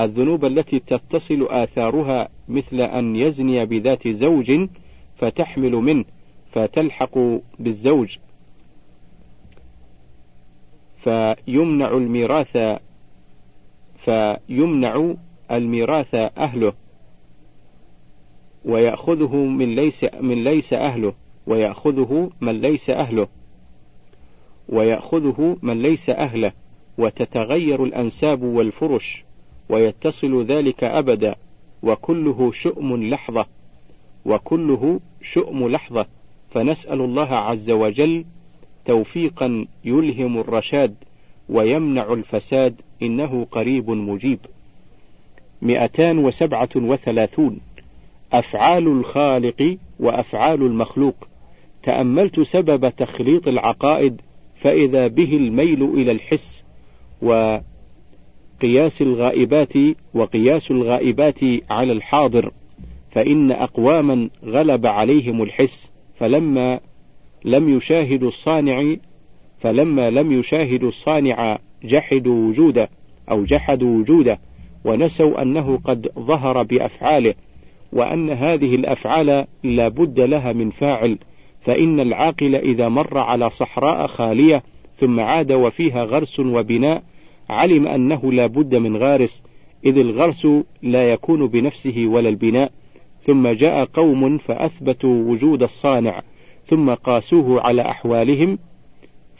الذنوب 0.00 0.44
التي 0.44 0.78
تتصل 0.78 1.46
آثارها 1.50 2.28
مثل 2.48 2.80
أن 2.80 3.16
يزني 3.16 3.66
بذات 3.66 4.08
زوج 4.08 4.68
فتحمل 5.16 5.72
منه 5.72 6.04
فتلحق 6.52 7.18
بالزوج. 7.58 8.16
فيمنع 11.04 11.88
الميراث 11.90 12.80
فيمنع 14.04 15.14
الميراث 15.50 16.14
أهله 16.14 16.72
ويأخذه 18.64 19.36
من 19.36 19.74
ليس 19.74 20.04
من 20.20 20.44
ليس 20.44 20.72
أهله 20.72 21.14
ويأخذه 21.46 22.30
من 22.40 22.60
ليس 22.60 22.90
أهله 22.90 23.28
ويأخذه 24.68 25.56
من 25.62 25.82
ليس 25.82 26.10
أهله 26.10 26.52
وتتغير 26.98 27.84
الأنساب 27.84 28.42
والفرش 28.42 29.24
ويتصل 29.68 30.44
ذلك 30.44 30.84
أبدا 30.84 31.34
وكله 31.82 32.52
شؤم 32.52 33.04
لحظة 33.04 33.46
وكله 34.26 35.00
شؤم 35.22 35.68
لحظة. 35.68 36.06
فنسأل 36.50 37.00
الله 37.00 37.34
عز 37.34 37.70
وجل 37.70 38.24
توفيقا 38.84 39.66
يلهم 39.84 40.38
الرشاد 40.38 40.94
ويمنع 41.48 42.12
الفساد 42.12 42.80
إنه 43.06 43.46
قريب 43.52 43.90
مجيب. 43.90 44.38
مئتان 45.62 46.18
وسبعة 46.18 46.68
وثلاثون. 46.76 47.60
أفعال 48.32 48.86
الخالق 48.86 49.76
وأفعال 50.00 50.62
المخلوق. 50.62 51.14
تأملت 51.82 52.40
سبب 52.40 52.88
تخليط 52.96 53.48
العقائد 53.48 54.20
فإذا 54.56 55.06
به 55.06 55.36
الميل 55.36 55.82
إلى 55.82 56.12
الحس 56.12 56.62
وقياس 57.22 59.02
الغائبات 59.02 59.72
وقياس 60.14 60.70
الغائبات 60.70 61.40
على 61.70 61.92
الحاضر. 61.92 62.50
فإن 63.14 63.50
أقواما 63.50 64.30
غلب 64.44 64.86
عليهم 64.86 65.42
الحس 65.42 65.90
فلما 66.14 66.80
لم 67.44 67.76
يشاهدوا 67.76 68.28
الصانع 68.28 68.96
فلما 69.64 70.10
لم 70.10 70.32
يشاهدوا 70.32 70.88
الصانع 70.88 71.58
جحدوا 71.84 72.48
وجوده 72.48 72.90
أو 73.30 73.44
جحدوا 73.44 73.98
وجوده 73.98 74.38
ونسوا 74.84 75.42
أنه 75.42 75.78
قد 75.84 76.08
ظهر 76.18 76.62
بأفعاله 76.62 77.34
وأن 77.92 78.30
هذه 78.30 78.74
الأفعال 78.74 79.46
لا 79.62 79.88
بد 79.88 80.20
لها 80.20 80.52
من 80.52 80.70
فاعل 80.70 81.18
فإن 81.60 82.00
العاقل 82.00 82.54
إذا 82.54 82.88
مر 82.88 83.18
على 83.18 83.50
صحراء 83.50 84.06
خالية 84.06 84.62
ثم 84.96 85.20
عاد 85.20 85.52
وفيها 85.52 86.04
غرس 86.04 86.40
وبناء 86.40 87.02
علم 87.50 87.86
أنه 87.86 88.32
لا 88.32 88.46
بد 88.46 88.74
من 88.74 88.96
غارس 88.96 89.42
إذ 89.86 89.98
الغرس 89.98 90.46
لا 90.82 91.12
يكون 91.12 91.46
بنفسه 91.46 92.06
ولا 92.06 92.28
البناء. 92.28 92.72
ثم 93.26 93.48
جاء 93.48 93.84
قوم 93.84 94.38
فأثبتوا 94.38 95.22
وجود 95.30 95.62
الصانع 95.62 96.22
ثم 96.66 96.90
قاسوه 96.90 97.60
على 97.60 97.82
أحوالهم 97.82 98.58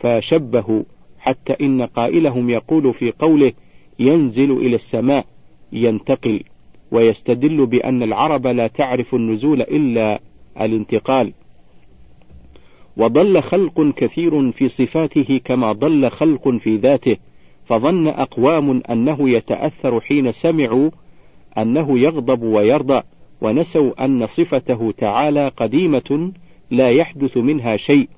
فشبهوا 0.04 0.82
حتى 1.18 1.52
إن 1.60 1.82
قائلهم 1.82 2.50
يقول 2.50 2.94
في 2.94 3.12
قوله 3.18 3.52
ينزل 3.98 4.52
إلى 4.52 4.74
السماء 4.74 5.26
ينتقل 5.72 6.42
ويستدل 6.90 7.66
بأن 7.66 8.02
العرب 8.02 8.46
لا 8.46 8.66
تعرف 8.66 9.14
النزول 9.14 9.60
إلا 9.60 10.20
الانتقال. 10.60 11.32
وضل 12.96 13.42
خلق 13.42 13.94
كثير 13.96 14.52
في 14.52 14.68
صفاته 14.68 15.40
كما 15.44 15.72
ضل 15.72 16.10
خلق 16.10 16.48
في 16.48 16.76
ذاته 16.76 17.16
فظن 17.66 18.08
أقوام 18.08 18.82
أنه 18.90 19.30
يتأثر 19.30 20.00
حين 20.00 20.32
سمعوا 20.32 20.90
أنه 21.58 21.98
يغضب 21.98 22.42
ويرضى 22.42 23.02
ونسوا 23.40 24.04
أن 24.04 24.26
صفته 24.26 24.94
تعالى 24.98 25.48
قديمة 25.48 26.32
لا 26.70 26.90
يحدث 26.90 27.36
منها 27.36 27.76
شيء. 27.76 28.08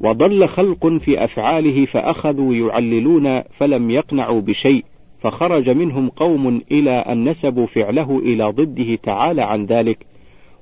وضل 0.00 0.48
خلق 0.48 0.86
في 0.86 1.24
أفعاله 1.24 1.84
فأخذوا 1.84 2.54
يعللون 2.54 3.42
فلم 3.42 3.90
يقنعوا 3.90 4.40
بشيء 4.40 4.84
فخرج 5.20 5.70
منهم 5.70 6.08
قوم 6.08 6.62
إلى 6.70 6.90
أن 6.90 7.28
نسبوا 7.28 7.66
فعله 7.66 8.18
إلى 8.18 8.44
ضده 8.44 8.94
تعالى 8.94 9.42
عن 9.42 9.66
ذلك 9.66 10.06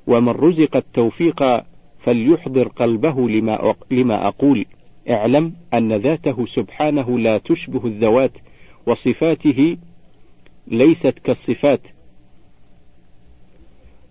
ومن 0.07 0.29
رزق 0.29 0.77
التوفيق 0.77 1.63
فليحضر 1.99 2.69
قلبه 2.69 3.29
لما, 3.29 3.75
لما 3.91 4.29
أقول. 4.29 4.65
اعلم 5.11 5.53
أن 5.75 5.93
ذاته 5.93 6.47
سبحانه 6.47 7.19
لا 7.19 7.39
تشبه 7.39 7.87
الذوات 7.87 8.33
وصفاته 8.87 9.77
ليست 10.67 11.19
كالصفات. 11.19 11.81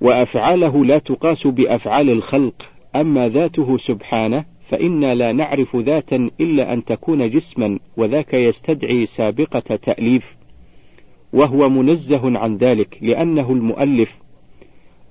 وأفعاله 0.02 0.86
لا 0.86 0.98
تقاس 0.98 1.48
بأفعال 1.48 2.10
الخلق 2.10 2.72
أما 2.96 3.30
ذاته 3.30 3.78
سبحانه 3.78 4.46
فإنا 4.70 5.16
لا 5.16 5.32
نعرف 5.32 5.76
ذاتا 5.76 6.30
إلا 6.42 6.74
أن 6.74 6.86
تكون 6.86 7.30
جسما 7.30 7.80
وذاك 7.98 8.34
يستدعي 8.34 9.06
سابقة 9.06 9.76
تأليف 9.76 10.36
وهو 11.34 11.70
منزه 11.70 12.40
عن 12.40 12.58
ذلك 12.58 12.98
لأنه 13.02 13.52
المؤلف. 13.52 14.18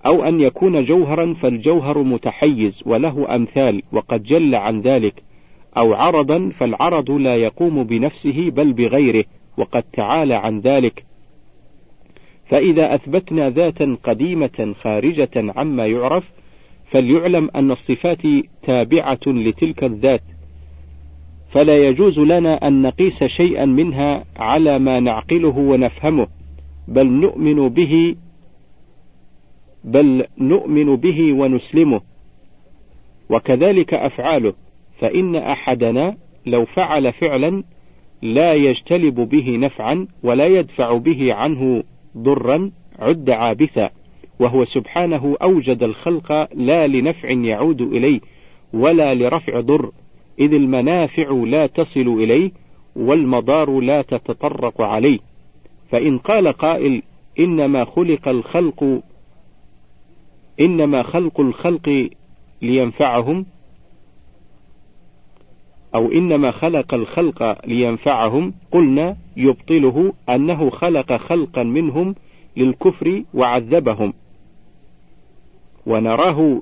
أو 0.07 0.25
أن 0.25 0.41
يكون 0.41 0.85
جوهرا 0.85 1.35
فالجوهر 1.35 2.03
متحيز 2.03 2.83
وله 2.87 3.35
أمثال 3.35 3.83
وقد 3.93 4.23
جل 4.23 4.55
عن 4.55 4.81
ذلك. 4.81 5.23
أو 5.77 5.95
عرضا 5.95 6.51
فالعرض 6.55 7.11
لا 7.11 7.37
يقوم 7.37 7.85
بنفسه 7.85 8.51
بل 8.51 8.73
بغيره 8.73 9.25
وقد 9.57 9.83
تعالى 9.83 10.35
عن 10.35 10.61
ذلك. 10.61 11.05
فإذا 12.47 12.95
أثبتنا 12.95 13.51
ذاتا 13.51 13.97
قديمة 14.05 14.75
خارجة 14.81 15.31
عما 15.37 15.87
يعرف 15.87 16.31
فليعلم 16.91 17.51
أن 17.57 17.71
الصفات 17.71 18.23
تابعة 18.63 19.21
لتلك 19.27 19.85
الذات 19.85 20.23
فلا 21.51 21.89
يجوز 21.89 22.19
لنا 22.19 22.69
أن 22.69 22.83
نقيس 22.83 23.25
شيئا 23.25 23.65
منها 23.65 24.25
على 24.37 24.79
ما 24.79 25.01
نعقله 25.01 25.59
ونفهمه 25.59 26.27
بل 26.89 27.07
نؤمن 27.07 27.69
به 27.69 28.17
بل 29.85 30.25
نؤمن 30.39 30.97
به 30.97 31.33
ونسلمه. 31.33 32.01
وكذلك 33.31 33.95
أفعاله 33.95 34.53
فإن 35.01 35.37
أحدنا 35.37 36.17
لو 36.47 36.65
فعل 36.65 37.13
فعلا 37.13 37.65
لا 38.23 38.55
يجتلب 38.55 39.15
به 39.15 39.57
نفعا 39.57 40.07
ولا 40.23 40.47
يدفع 40.47 40.97
به 40.97 41.35
عنه 41.35 41.83
ضرا 42.17 42.71
عد 42.99 43.31
عابثا. 43.31 43.91
وهو 44.41 44.65
سبحانه 44.65 45.37
أوجد 45.43 45.83
الخلق 45.83 46.49
لا 46.55 46.87
لنفع 46.87 47.31
يعود 47.31 47.81
إليه 47.81 48.21
ولا 48.73 49.15
لرفع 49.15 49.61
ضر 49.61 49.91
إذ 50.39 50.55
المنافع 50.55 51.31
لا 51.31 51.67
تصل 51.67 52.01
إليه 52.01 52.51
والمضار 52.97 53.81
لا 53.81 54.03
تتطرق 54.03 54.81
عليه. 54.81 55.19
فإن 55.91 56.19
قال 56.19 56.49
قائل 56.49 57.03
إنما 57.41 57.85
خلق 57.85 58.29
الخلق 58.29 59.01
إنما 60.61 61.03
خلق 61.03 61.41
الخلق 61.41 62.09
لينفعهم 62.63 63.47
أو 65.95 66.13
إنما 66.13 66.51
خلق 66.51 66.95
الخلق 66.95 67.67
لينفعهم 67.67 68.55
قلنا 68.71 69.17
يبطله 69.37 70.13
أنه 70.29 70.71
خلق 70.71 71.13
خلقا 71.13 71.63
منهم 71.63 72.15
للكفر 72.57 73.23
وعذبهم. 73.35 74.13
ونراه 75.89 76.61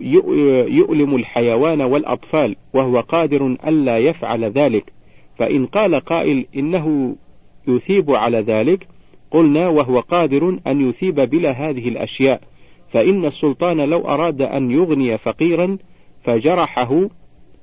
يؤلم 0.68 1.16
الحيوان 1.16 1.82
والأطفال 1.82 2.56
وهو 2.74 3.00
قادر 3.00 3.56
ألا 3.66 3.98
يفعل 3.98 4.44
ذلك. 4.44 4.92
فإن 5.38 5.66
قال 5.66 5.94
قائل 5.94 6.46
إنه 6.56 7.16
يثيب 7.68 8.10
على 8.10 8.38
ذلك 8.38 8.88
قلنا 9.30 9.68
وهو 9.68 10.00
قادر 10.00 10.58
أن 10.66 10.88
يثيب 10.88 11.20
بلا 11.20 11.50
هذه 11.50 11.88
الأشياء. 11.88 12.40
فإن 12.92 13.24
السلطان 13.24 13.80
لو 13.80 14.08
أراد 14.08 14.42
أن 14.42 14.70
يغني 14.70 15.18
فقيرا 15.18 15.78
فجرحه 16.22 17.08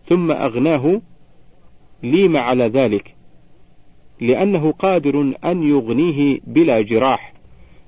ثم 0.05 0.31
أغناه 0.31 1.01
ليم 2.03 2.37
على 2.37 2.63
ذلك 2.63 3.15
لأنه 4.21 4.71
قادر 4.71 5.33
أن 5.45 5.63
يغنيه 5.63 6.39
بلا 6.47 6.81
جراح. 6.81 7.33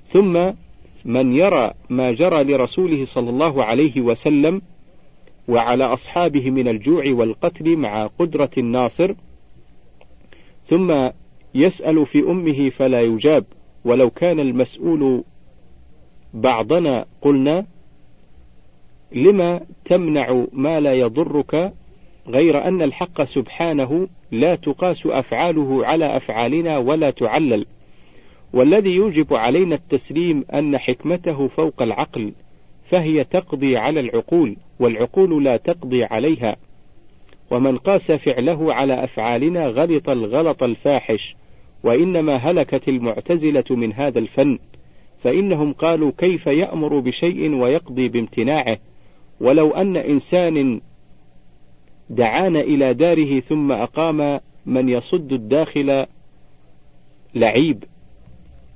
ثم 0.09 0.51
من 1.05 1.33
يرى 1.33 1.71
ما 1.89 2.11
جرى 2.11 2.43
لرسوله 2.43 3.05
صلى 3.05 3.29
الله 3.29 3.63
عليه 3.63 4.01
وسلم 4.01 4.61
وعلى 5.47 5.83
أصحابه 5.83 6.49
من 6.49 6.67
الجوع 6.67 7.03
والقتل 7.07 7.77
مع 7.77 8.07
قدرة 8.19 8.49
الناصر 8.57 9.13
ثم 10.65 11.09
يسأل 11.55 12.05
في 12.05 12.19
أمه 12.19 12.69
فلا 12.69 13.01
يجاب. 13.01 13.45
ولو 13.85 14.09
كان 14.09 14.39
المسؤول 14.39 15.23
بعضنا 16.33 17.05
قلنا 17.21 17.65
لما 19.11 19.61
تمنع 19.85 20.45
ما 20.53 20.79
لا 20.79 20.93
يضرك 20.93 21.73
غير 22.27 22.67
أن 22.67 22.81
الحق 22.81 23.23
سبحانه 23.23 24.07
لا 24.31 24.55
تقاس 24.55 25.05
أفعاله 25.05 25.85
على 25.85 26.17
أفعالنا 26.17 26.77
ولا 26.77 27.09
تعلل؟ 27.09 27.65
والذي 28.55 28.95
يوجب 28.95 29.33
علينا 29.33 29.75
التسليم 29.75 30.45
أن 30.53 30.77
حكمته 30.77 31.47
فوق 31.47 31.81
العقل 31.81 32.33
فهي 32.89 33.23
تقضي 33.23 33.77
على 33.77 33.99
العقول 33.99 34.57
والعقول 34.79 35.43
لا 35.43 35.57
تقضي 35.57 36.03
عليها. 36.03 36.55
ومن 37.51 37.77
قاس 37.77 38.11
فعله 38.11 38.73
على 38.73 39.03
أفعالنا 39.03 39.67
غلط 39.67 40.09
الغلط 40.09 40.63
الفاحش 40.63 41.35
وإنما 41.83 42.35
هلكت 42.35 42.89
المعتزلة 42.89 43.63
من 43.69 43.93
هذا 43.93 44.19
الفن 44.19 44.59
فإنهم 45.23 45.73
قالوا 45.73 46.11
كيف 46.17 46.47
يأمر 46.47 46.99
بشيء 46.99 47.55
ويقضي 47.55 48.09
بامتناعه؟ 48.09 48.77
ولو 49.39 49.71
أن 49.71 49.97
إنسان 49.97 50.81
دعانا 52.09 52.59
إلى 52.59 52.93
داره 52.93 53.39
ثم 53.39 53.71
أقام 53.71 54.39
من 54.65 54.89
يصد 54.89 55.33
الداخل 55.33 56.05
لعيب. 57.35 57.83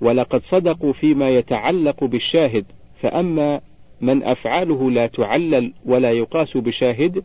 ولقد 0.02 0.42
صدقوا 0.42 0.94
فيما 0.94 1.30
يتعلق 1.30 2.04
بالشاهد 2.04 2.66
فأما 3.02 3.62
من 4.02 4.24
أفعاله 4.24 4.92
لا 4.92 5.08
تعلل 5.08 5.74
ولا 5.86 6.12
يقاس 6.12 6.58
بشاهد 6.58 7.24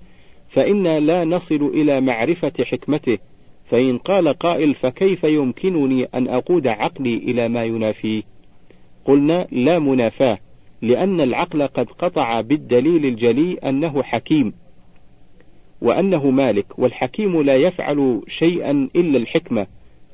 فإنا 0.48 1.00
لا 1.00 1.24
نصل 1.24 1.70
إلى 1.74 2.00
معرفة 2.00 2.52
حكمته 2.64 3.18
فإن 3.70 3.98
قال 3.98 4.28
قائل 4.28 4.74
فكيف 4.74 5.24
يمكنني 5.24 6.08
أن 6.14 6.28
أقود 6.28 6.66
عقلي 6.66 7.14
إلى 7.14 7.48
ما 7.48 7.64
ينافيه؟ 7.64 8.22
قلنا 9.04 9.46
لا 9.52 9.78
منافاة 9.78 10.38
لأن 10.82 11.20
العقل 11.20 11.62
قد 11.62 11.90
قطع 11.90 12.40
بالدليل 12.40 13.06
الجلي 13.06 13.54
أنه 13.54 14.02
حكيم 14.02 14.52
وأنه 15.80 16.30
مالك 16.30 16.78
والحكيم 16.78 17.42
لا 17.42 17.56
يفعل 17.56 18.22
شيئا 18.28 18.88
إلا 18.96 19.18
الحكمة. 19.18 19.66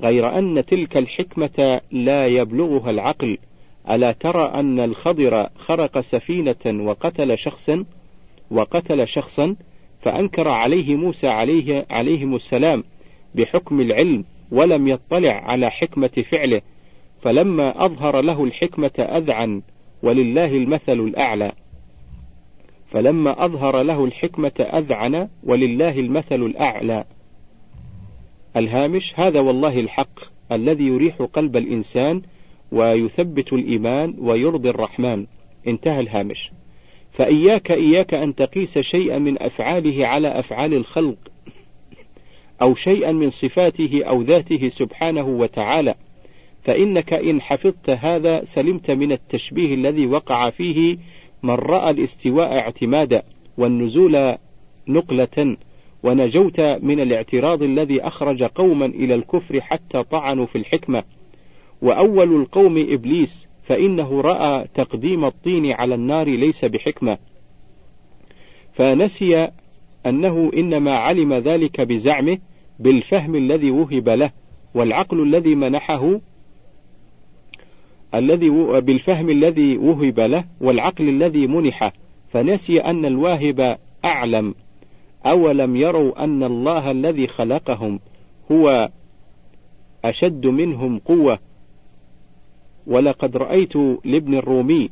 غير 0.03 0.39
أن 0.39 0.67
تلك 0.67 0.97
الحكمة 0.97 1.81
لا 1.93 2.27
يبلغها 2.27 2.91
العقل. 2.91 3.39
ألا 3.91 4.13
ترى 4.13 4.45
أن 4.55 4.81
الخضر 4.81 5.47
خرق 5.59 6.01
سفينة 6.01 6.85
وقتل 6.85 7.39
شخصا؟ 7.39 7.85
وقتل 8.51 9.09
شخصا 9.09 9.57
فأنكر 10.03 10.49
عليه 10.49 10.97
موسى 10.97 11.29
عليه 11.29 11.87
عليهم 11.91 12.35
السلام 12.35 12.85
بحكم 13.35 13.81
العلم 13.81 14.25
ولم 14.51 14.89
يطلع 14.89 15.33
على 15.33 15.71
حكمة 15.71 16.25
فعله. 16.31 16.61
فلما 17.23 17.85
أظهر 17.85 18.21
له 18.21 18.45
الحكمة 18.45 18.91
أذعن 18.99 19.63
ولله 20.03 20.57
المثل 20.57 21.01
الأعلى. 21.01 21.53
فلما 22.91 23.45
أظهر 23.45 23.83
له 23.83 24.05
الحكمة 24.05 24.61
أذعن 24.61 25.29
ولله 25.45 25.99
المثل 26.01 26.43
الأعلى. 26.43 27.05
الهامش 28.57 29.21
هذا 29.21 29.41
والله 29.41 29.81
الحق 29.81 30.21
الذي 30.53 30.87
يريح 30.87 31.23
قلب 31.33 31.57
الإنسان 31.57 32.23
ويثبت 32.73 33.53
الإيمان 33.53 34.15
ويرضي 34.19 34.71
الرحمن. 34.71 35.27
انتهى 35.67 36.01
الهامش. 36.01 36.51
فإياك 37.13 37.71
إياك 37.71 38.15
أن 38.15 38.35
تقيس 38.35 38.79
شيئا 38.79 39.19
من 39.19 39.43
أفعاله 39.43 40.07
على 40.07 40.29
أفعال 40.29 40.75
الخلق 40.75 41.17
أو 42.63 42.75
شيئا 42.75 43.13
من 43.13 43.31
صفاته 43.31 44.03
أو 44.05 44.23
ذاته 44.23 44.69
سبحانه 44.69 45.29
وتعالى 45.29 45.95
فإنك 46.65 47.13
إن 47.13 47.41
حفظت 47.41 47.91
هذا 47.91 48.45
سلمت 48.45 48.91
من 48.91 49.13
التشبيه 49.13 49.75
الذي 49.75 50.07
وقع 50.07 50.51
فيه 50.51 50.99
من 51.43 51.55
رأى 51.55 51.91
الاستواء 51.91 52.59
اعتمادا 52.59 53.23
والنزول 53.59 54.35
نقلة 54.89 55.57
ونجوت 56.03 56.61
من 56.61 57.01
الاعتراض 57.01 57.63
الذي 57.63 58.01
أخرج 58.01 58.43
قوما 58.43 58.87
إلى 58.87 59.15
الكفر 59.15 59.61
حتى 59.61 60.03
طعنوا 60.03 60.47
في 60.47 60.59
الحكمة. 60.59 61.05
وأول 61.83 62.41
القوم 62.41 62.87
إبليس 62.91 63.47
فإنه 63.63 64.21
رأى 64.21 64.67
تقديم 64.75 65.25
الطين 65.25 65.73
على 65.73 65.95
النار 65.95 66.29
ليس 66.29 66.65
بحكمة. 66.65 67.19
فنسي 68.73 69.49
أنه 70.07 70.51
إنما 70.57 70.95
علم 70.95 71.35
ذلك 71.35 71.81
بزعمه 71.81 72.39
بالفهم 72.79 73.35
الذي 73.37 73.71
وهب 73.71 74.09
له 74.09 74.31
والعقل 74.75 75.23
الذي 75.23 75.55
منحه 75.55 76.21
الذي 78.15 78.51
بالفهم 78.81 79.31
الذي 79.31 79.77
وهب 79.77 80.21
له 80.21 80.45
والعقل 80.61 81.09
الذي 81.09 81.47
منحه 81.47 81.93
فنسي 82.33 82.81
أن 82.81 83.05
الواهب 83.05 83.79
أعلم. 84.05 84.55
أولم 85.27 85.77
يروا 85.77 86.25
أن 86.25 86.43
الله 86.43 86.91
الذي 86.91 87.27
خلقهم 87.27 88.01
هو 88.53 88.91
أشد 90.05 90.47
منهم 90.47 90.99
قوة؟ 90.99 91.39
ولقد 92.87 93.37
رأيت 93.37 93.77
لابن 94.05 94.35
الرومي 94.35 94.91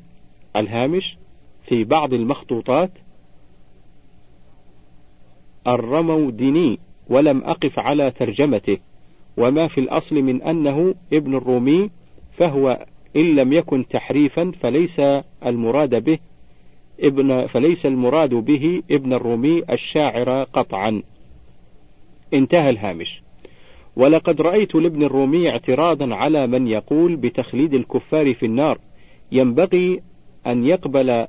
الهامش 0.57 1.17
في 1.63 1.85
بعض 1.85 2.13
المخطوطات 2.15 2.91
الرمودني 5.67 6.79
ولم 7.09 7.45
أقف 7.45 7.79
على 7.79 8.11
ترجمته 8.11 8.79
وما 9.37 9.69
في 9.69 9.81
الأصل 9.81 10.17
من 10.23 10.43
أنه 10.43 10.95
ابن 11.13 11.35
الرومي 11.35 11.91
فهو 12.33 12.87
إن 13.17 13.35
لم 13.35 13.53
يكن 13.53 13.89
تحريفا 13.89 14.53
فليس 14.61 15.01
المراد 15.47 16.05
به 16.05 16.19
ابن 17.01 17.47
فليس 17.47 17.87
المراد 17.87 18.35
به 18.35 18.83
ابن 18.91 19.13
الرومي 19.13 19.63
الشاعر 19.71 20.43
قطعا. 20.43 21.03
انتهى 22.35 22.71
الهامش. 22.71 23.23
ولقد 23.97 24.41
رأيت 24.41 24.75
لابن 24.75 25.03
الرومي 25.03 25.51
اعتراضا 25.51 26.15
على 26.15 26.47
من 26.47 26.69
يقول 26.69 27.17
بتخليد 27.17 27.75
الكفار 27.75 28.35
في 28.35 28.47
النار 28.47 28.79
ينبغي 29.33 30.03
أن 30.47 30.65
يقبل 30.65 31.27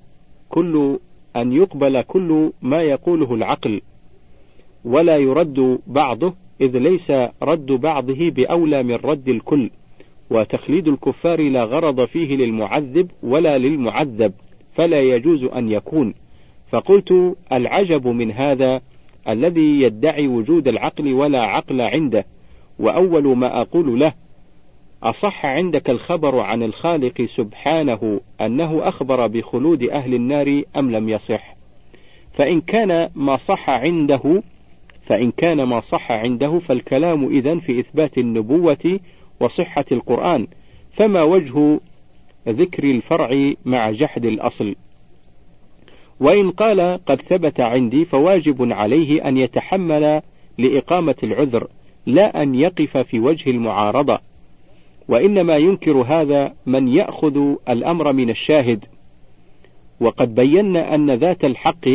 كل 0.49 0.99
أن 1.35 1.53
يقبل 1.53 2.01
كل 2.01 2.51
ما 2.61 2.81
يقوله 2.81 3.33
العقل 3.33 3.81
ولا 4.85 5.17
يرد 5.17 5.79
بعضه 5.87 6.33
إذ 6.61 6.77
ليس 6.77 7.11
رد 7.41 7.65
بعضه 7.65 8.29
بأولى 8.29 8.83
من 8.83 8.95
رد 8.95 9.29
الكل 9.29 9.69
وتخليد 10.29 10.87
الكفار 10.87 11.41
لا 11.41 11.63
غرض 11.63 12.05
فيه 12.05 12.35
للمعذب 12.35 13.11
ولا 13.23 13.57
للمعذب. 13.57 14.33
فلا 14.79 15.01
يجوز 15.01 15.43
أن 15.43 15.71
يكون. 15.71 16.13
فقلت 16.71 17.35
العجب 17.51 18.07
من 18.07 18.31
هذا 18.31 18.81
الذي 19.29 19.81
يدعي 19.81 20.27
وجود 20.27 20.67
العقل 20.67 21.13
ولا 21.13 21.41
عقل 21.43 21.81
عنده 21.81 22.25
وأول 22.79 23.37
ما 23.37 23.61
أقول 23.61 23.99
له 23.99 24.13
أصح 25.03 25.45
عندك 25.45 25.89
الخبر 25.89 26.39
عن 26.39 26.63
الخالق 26.63 27.21
سبحانه 27.21 28.21
أنه 28.41 28.79
أخبر 28.83 29.27
بخلود 29.27 29.83
أهل 29.83 30.13
النار 30.13 30.63
أم 30.77 30.91
لم 30.91 31.09
يصح؟ 31.09 31.55
فإن 32.33 32.61
كان 32.61 33.09
ما 33.15 33.37
صح 33.37 33.69
عنده 33.69 34.43
فإن 35.05 35.31
كان 35.31 35.63
ما 35.63 35.79
صح 35.79 36.11
عنده 36.11 36.59
فالكلام 36.59 37.27
إذن 37.27 37.59
في 37.59 37.79
إثبات 37.79 38.17
النبوة 38.17 38.99
وصحة 39.39 39.85
القرآن. 39.91 40.47
فما 40.91 41.23
وجه 41.23 41.79
ذكر 42.49 42.83
الفرع 42.83 43.53
مع 43.65 43.91
جحد 43.91 44.25
الأصل. 44.25 44.75
وإن 46.19 46.51
قال 46.51 46.99
قد 47.05 47.21
ثبت 47.21 47.59
عندي 47.59 48.05
فواجب 48.05 48.71
عليه 48.71 49.27
أن 49.27 49.37
يتحمل 49.37 50.21
لإقامة 50.57 51.15
العذر 51.23 51.67
لا 52.05 52.43
أن 52.43 52.55
يقف 52.55 52.97
في 52.97 53.19
وجه 53.19 53.49
المعارضة. 53.49 54.19
وإنما 55.07 55.57
ينكر 55.57 55.97
هذا 55.97 56.53
من 56.65 56.87
يأخذ 56.87 57.55
الأمر 57.69 58.13
من 58.13 58.29
الشاهد. 58.29 58.85
وقد 59.99 60.35
بينا 60.35 60.95
أن 60.95 61.11
ذات 61.11 61.45
الحق 61.45 61.89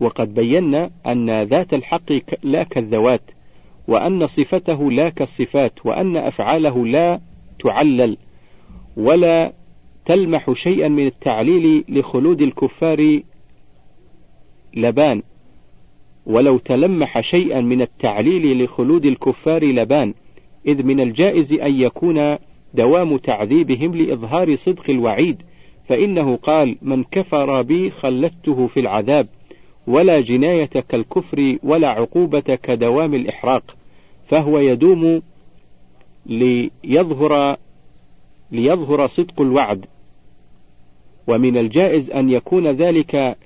وقد 0.00 0.34
بينا 0.34 0.90
أن 1.06 1.42
ذات 1.42 1.74
الحق 1.74 2.12
لا 2.42 2.62
كالذوات 2.62 3.20
وأن 3.88 4.26
صفته 4.26 4.90
لا 4.90 5.08
كالصفات 5.08 5.86
وأن 5.86 6.16
أفعاله 6.16 6.86
لا 6.86 7.20
تعلل 7.58 8.16
ولا 8.96 9.52
تلمح 10.06 10.52
شيئا 10.52 10.88
من 10.88 11.06
التعليل 11.06 11.84
لخلود 11.88 12.42
الكفار 12.42 13.20
لبان. 14.76 15.22
ولو 16.26 16.58
تلمح 16.58 17.20
شيئا 17.20 17.60
من 17.60 17.82
التعليل 17.82 18.64
لخلود 18.64 19.06
الكفار 19.06 19.64
لبان 19.64 20.14
إذ 20.66 20.82
من 20.82 21.00
الجائز 21.00 21.52
أن 21.52 21.80
يكون 21.80 22.36
دوام 22.74 23.16
تعذيبهم 23.16 23.94
لإظهار 23.94 24.56
صدق 24.56 24.90
الوعيد 24.90 25.42
فإنه 25.88 26.36
قال 26.36 26.76
من 26.82 27.04
كفر 27.04 27.62
بي 27.62 27.90
خلدته 27.90 28.66
في 28.66 28.80
العذاب 28.80 29.26
ولا 29.86 30.20
جناية 30.20 30.64
كالكفر 30.64 31.56
ولا 31.62 31.88
عقوبة 31.88 32.40
كدوام 32.40 33.14
الإحراق. 33.14 33.76
فهو 34.28 34.58
يدوم 34.58 35.22
ليظهر 36.26 37.56
ليظهر 38.52 39.06
صدق 39.06 39.40
الوعد. 39.40 39.86
ومن 41.26 41.56
الجائز 41.56 42.10
أن 42.10 42.30
يكون 42.30 42.66
ذلك 42.66 43.36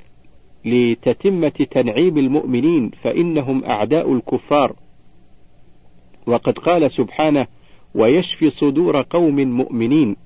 لتتمة 0.65 1.49
تنعيم 1.49 2.19
المؤمنين 2.19 2.91
فإنهم 3.03 3.65
أعداء 3.65 4.13
الكفار. 4.13 4.77
وقد 6.27 6.59
قال 6.59 6.91
سبحانه 6.91 7.47
ويشفي 7.95 8.51
صدور 8.51 9.03
قوم 9.11 9.37
مؤمنين 9.37 10.17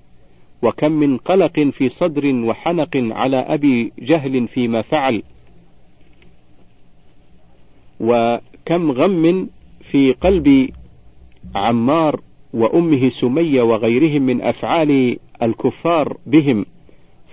وكم 0.62 0.92
من 0.92 1.16
قلق 1.16 1.60
في 1.60 1.88
صدر 1.88 2.34
وحنق 2.34 2.90
على 2.94 3.36
أبي 3.36 3.92
جهل 3.98 4.48
فيما 4.48 4.82
فعل. 4.82 5.22
وكم 8.00 8.90
غم 8.92 9.48
في 9.80 10.12
قلب 10.12 10.70
عمار 11.54 12.20
وأمه 12.54 13.08
سمية 13.08 13.62
وغيرهم 13.62 14.22
من 14.22 14.42
أفعال 14.42 15.18
الكفار 15.42 16.16
بهم. 16.26 16.66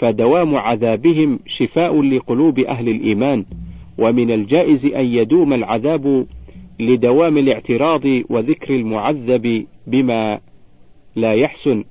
فدوام 0.01 0.55
عذابهم 0.55 1.39
شفاء 1.45 2.01
لقلوب 2.01 2.59
أهل 2.59 2.89
الإيمان 2.89 3.45
ومن 3.97 4.31
الجائز 4.31 4.85
أن 4.85 5.05
يدوم 5.05 5.53
العذاب 5.53 6.27
لدوام 6.79 7.37
الاعتراض 7.37 8.01
وذكر 8.29 8.75
المعذب 8.75 9.65
بما 9.87 10.39
لا 11.15 11.33
يحسن. 11.33 11.83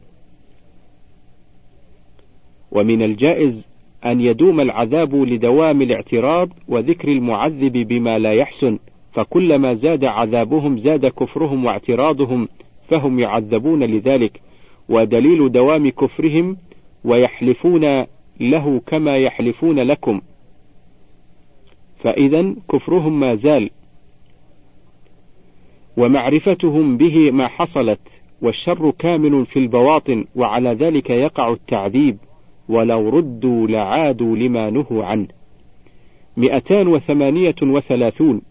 ومن 2.73 3.03
الجائز 3.03 3.68
أن 4.07 4.20
يدوم 4.20 4.61
العذاب 4.61 5.14
لدوام 5.14 5.83
الاعتراض 5.83 6.49
وذكر 6.68 7.09
المعذب 7.09 7.73
بما 7.73 8.18
لا 8.18 8.33
يحسن 8.33 8.79
فكلما 9.12 9.75
زاد 9.75 10.05
عذابهم 10.05 10.79
زاد 10.79 11.07
كفرهم 11.07 11.64
واعتراضهم 11.64 12.49
فهم 12.88 13.18
يعذبون 13.18 13.83
لذلك. 13.83 14.40
ودليل 14.88 15.53
دوام 15.53 15.88
كفرهم 15.88 16.57
ويحلفون 17.04 18.06
له 18.40 18.80
كما 18.86 19.16
يحلفون 19.16 19.78
لكم. 19.80 20.20
فإذا 21.98 22.54
كفرهم 22.72 23.20
ما 23.20 23.34
زال 23.34 23.70
ومعرفتهم 25.96 26.96
به 26.96 27.30
ما 27.30 27.48
حصلت 27.48 28.00
والشر 28.42 28.90
كامل 28.90 29.46
في 29.46 29.58
البواطن 29.58 30.24
وعلى 30.36 30.70
ذلك 30.70 31.10
يقع 31.10 31.52
التعذيب 31.52 32.18
ولو 32.68 33.08
ردوا 33.08 33.66
لعادوا 33.66 34.36
لما 34.36 34.70
نهوا 34.70 35.04
عنه. 35.04 35.28
مئتان 36.36 36.88
وثمانية 36.88 37.54
وثلاثون 37.62 38.42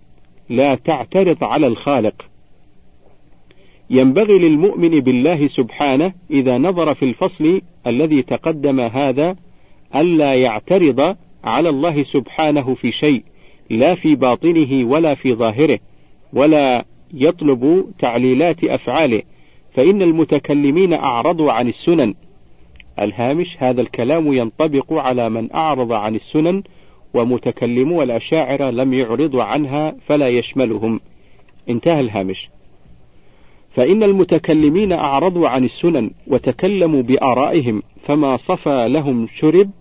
لا 0.50 0.76
تعترض 0.76 1.44
على 1.44 1.68
الخالق. 1.68 2.29
ينبغي 3.90 4.40
للمؤمن 4.40 4.90
بالله 4.90 5.48
سبحانه 5.48 6.14
إذا 6.32 6.58
نظر 6.58 6.94
في 6.94 7.06
الفصل 7.06 7.62
الذي 7.88 8.22
تقدم 8.22 8.80
هذا 8.80 9.36
ألا 9.96 10.34
يعترض 10.34 11.16
على 11.44 11.70
الله 11.70 12.04
سبحانه 12.04 12.74
في 12.74 12.92
شيء 12.92 13.24
لا 13.70 13.96
في 13.96 14.16
باطنه 14.16 14.86
ولا 14.90 15.16
في 15.16 15.34
ظاهره 15.34 15.80
ولا 16.34 16.86
يطلب 17.14 17.92
تعليلات 18.00 18.64
أفعاله 18.64 19.22
فإن 19.72 20.02
المتكلمين 20.02 20.94
أعرضوا 20.94 21.52
عن 21.52 21.68
السنن. 21.68 22.14
الهامش 23.00 23.58
هذا 23.60 23.82
الكلام 23.82 24.34
ينطبق 24.34 24.94
على 24.94 25.30
من 25.30 25.54
أعرض 25.56 25.92
عن 25.92 26.16
السنن 26.16 26.64
ومتكلمو 27.14 28.02
الأشاعرة 28.02 28.70
لم 28.70 28.94
يعرضوا 28.94 29.44
عنها 29.44 29.96
فلا 30.08 30.30
يشملهم. 30.30 31.00
انتهى 31.70 32.00
الهامش. 32.00 32.50
فإن 33.70 34.04
المتكلمين 34.04 34.92
أعرضوا 34.92 35.50
عن 35.50 35.64
السنن 35.64 36.12
وتكلموا 36.28 37.02
بآرائهم 37.02 37.84
فما 38.02 38.38
صفى 38.38 38.88
لهم 38.90 39.28
شرب 39.28 39.72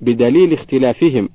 بدليل 0.00 0.52
اختلافهم. 0.52 1.28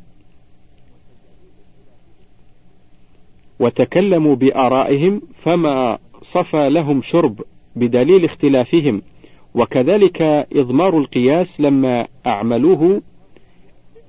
وتكلموا 3.59 4.35
بآرائهم 4.35 5.21
فما 5.41 5.97
صفى 6.21 6.69
لهم 6.69 7.01
شرب 7.01 7.41
بدليل 7.75 8.25
اختلافهم. 8.25 9.01
وكذلك 9.55 10.21
إضمار 10.53 10.97
القياس 10.97 11.61
لما 11.61 12.07
أعملوه 12.27 13.01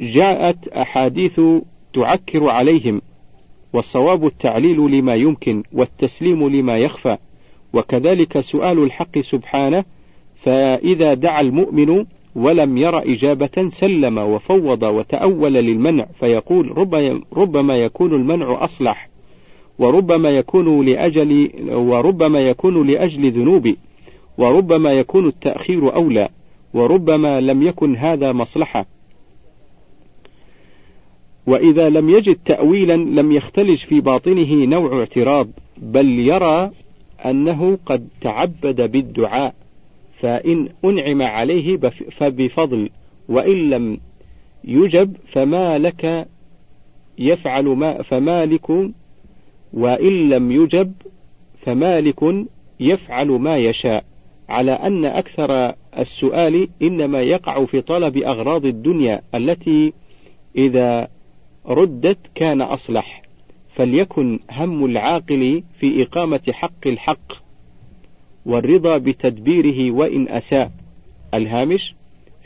جاءت 0.01 0.69
أحاديث 0.69 1.41
تعكر 1.95 2.49
عليهم. 2.49 3.03
والصواب 3.73 4.27
التعليل 4.27 4.77
لما 4.77 5.15
يمكن 5.15 5.63
والتسليم 5.73 6.49
لما 6.49 6.79
يخفى. 6.79 7.17
وكذلك 7.73 8.41
سؤال 8.41 8.79
الحق 8.79 9.19
سبحانه 9.19 9.85
فإذا 10.43 11.15
دعا 11.15 11.41
المؤمن 11.41 12.05
ولم 12.37 12.79
ير 12.79 12.99
إجابة 12.99 13.69
سلم 13.69 14.19
وفوض 14.19 14.83
وتأول 14.83 15.53
للمنع 15.53 16.07
فيقول 16.21 16.79
ربما 17.33 17.77
يكون 17.77 18.15
المنع 18.15 18.65
أصلح 18.65 19.09
وربما 19.79 20.31
يكون 20.31 20.85
لأجل 20.85 21.51
وربما 21.73 22.41
يكون 22.49 22.87
لأجل 22.87 23.33
ذنوبي 23.33 23.79
وربما 24.39 24.93
يكون 24.93 25.27
التأخير 25.27 25.95
أولى 25.95 26.29
وربما 26.75 27.41
لم 27.41 27.63
يكن 27.63 27.97
هذا 27.97 28.33
مصلحة. 28.33 28.87
وإذا 31.47 31.89
لم 31.89 32.09
يجد 32.11 32.39
تأويلا 32.45 32.97
لم 32.97 33.33
يختلج 33.33 33.77
في 33.77 34.01
باطنه 34.01 34.55
نوع 34.55 34.99
اعتراض 34.99 35.49
بل 35.77 36.19
يرى 36.19 36.71
أنه 37.27 37.79
قد 37.87 38.09
تعبد 38.21 38.91
بالدعاء 38.91 39.55
فإن 40.21 40.69
أنعم 40.85 41.23
عليه 41.23 41.77
فبفضل 42.11 42.91
وإن 43.29 43.71
لم 43.71 44.01
يجب 44.65 45.17
فما 45.33 45.79
لك 45.79 46.29
يفعل 47.19 47.65
ما 47.65 48.03
فمالك 48.03 48.71
وإن 49.73 50.29
لم 50.29 50.53
يجب 50.53 50.93
فمالك 51.61 52.47
يفعل 52.81 53.27
ما 53.27 53.57
يشاء. 53.57 54.05
على 54.49 54.73
أن 54.73 55.05
أكثر 55.05 55.75
السؤال 55.99 56.69
إنما 56.83 57.23
يقع 57.23 57.65
في 57.65 57.81
طلب 57.81 58.17
أغراض 58.17 58.67
الدنيا 58.67 59.23
التي 59.35 59.93
إذا 60.57 61.09
ردت 61.67 62.19
كان 62.35 62.61
أصلح 62.61 63.23
فليكن 63.75 64.39
هم 64.51 64.85
العاقل 64.85 65.63
في 65.79 66.03
إقامة 66.03 66.41
حق 66.51 66.87
الحق 66.87 67.33
والرضا 68.47 68.99
بتدبيره 68.99 69.91
وإن 69.91 70.29
أساء. 70.29 70.71
الهامش 71.35 71.95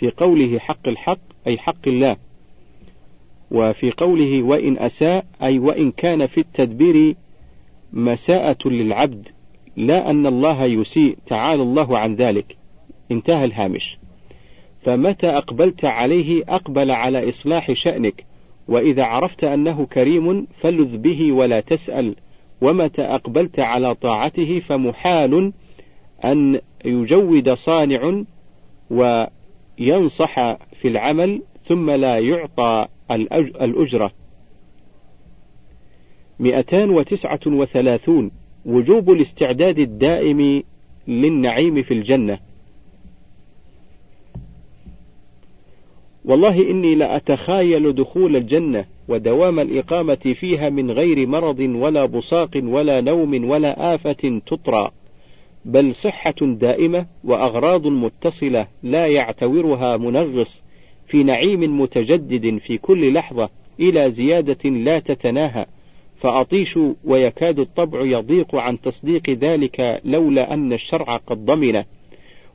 في 0.00 0.10
قوله 0.10 0.58
حق 0.58 0.88
الحق 0.88 1.18
أي 1.46 1.58
حق 1.58 1.88
الله 1.88 2.16
وفي 3.50 3.90
قوله 3.90 4.42
وإن 4.42 4.78
أساء 4.78 5.24
أي 5.42 5.58
وإن 5.58 5.90
كان 5.90 6.26
في 6.26 6.40
التدبير 6.40 7.16
مساءة 7.92 8.68
للعبد 8.68 9.28
لا 9.76 10.10
أن 10.10 10.26
الله 10.26 10.64
يسيء 10.64 11.18
تعالى 11.26 11.62
الله 11.62 11.98
عن 11.98 12.14
ذلك. 12.14 12.56
انتهى 13.10 13.44
الهامش. 13.44 13.98
فمتى 14.84 15.26
أقبلت 15.26 15.84
عليه 15.84 16.42
أقبل 16.48 16.90
على 16.90 17.28
إصلاح 17.28 17.72
شأنك 17.72 18.24
وإذا 18.68 19.04
عرفت 19.04 19.44
أنه 19.44 19.86
كريم 19.86 20.46
فلذ 20.60 20.96
به 20.96 21.32
ولا 21.32 21.60
تسأل 21.60 22.14
ومتى 22.60 23.02
أقبلت 23.02 23.60
على 23.60 23.94
طاعته 23.94 24.60
فمحال 24.60 25.52
أن 26.24 26.60
يجود 26.84 27.54
صانع 27.54 28.22
وينصح 28.90 30.34
في 30.80 30.88
العمل 30.88 31.42
ثم 31.66 31.90
لا 31.90 32.18
يعطى 32.18 32.86
الأجرة. 33.60 34.12
مئتان 36.38 36.90
وتسعة 36.90 37.40
وثلاثون 37.46 38.30
وجوب 38.66 39.10
الاستعداد 39.10 39.78
الدائم 39.78 40.62
للنعيم 41.08 41.82
في 41.82 41.94
الجنة. 41.94 42.38
والله 46.26 46.70
إني 46.70 46.94
لأتخايل 46.94 47.94
دخول 47.94 48.36
الجنة 48.36 48.84
ودوام 49.08 49.60
الإقامة 49.60 50.34
فيها 50.40 50.68
من 50.68 50.90
غير 50.90 51.26
مرض 51.26 51.60
ولا 51.60 52.06
بصاق 52.06 52.50
ولا 52.64 53.00
نوم 53.00 53.50
ولا 53.50 53.94
آفة 53.94 54.40
تطرى. 54.46 54.90
بل 55.64 55.94
صحة 55.94 56.34
دائمة 56.40 57.06
وأغراض 57.24 57.86
متصلة 57.86 58.66
لا 58.82 59.06
يعتورها 59.06 59.96
منغص 59.96 60.62
في 61.06 61.22
نعيم 61.22 61.80
متجدد 61.80 62.58
في 62.58 62.78
كل 62.78 63.12
لحظة 63.12 63.48
إلى 63.80 64.10
زيادة 64.10 64.70
لا 64.70 64.98
تتناهى. 64.98 65.66
فأطيش 66.20 66.78
ويكاد 67.04 67.58
الطبع 67.58 68.00
يضيق 68.00 68.54
عن 68.54 68.80
تصديق 68.80 69.30
ذلك 69.30 70.00
لولا 70.04 70.54
أن 70.54 70.72
الشرع 70.72 71.16
قد 71.16 71.44
ضمنه. 71.44 71.84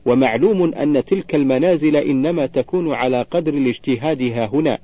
ومعلوم 0.06 0.74
أن 0.74 1.04
تلك 1.04 1.34
المنازل 1.34 1.96
إنما 1.96 2.46
تكون 2.46 2.94
على 2.94 3.22
قدر 3.22 3.54
الاجتهاد 3.54 4.22
ها 4.22 4.46
هنا 4.46 4.78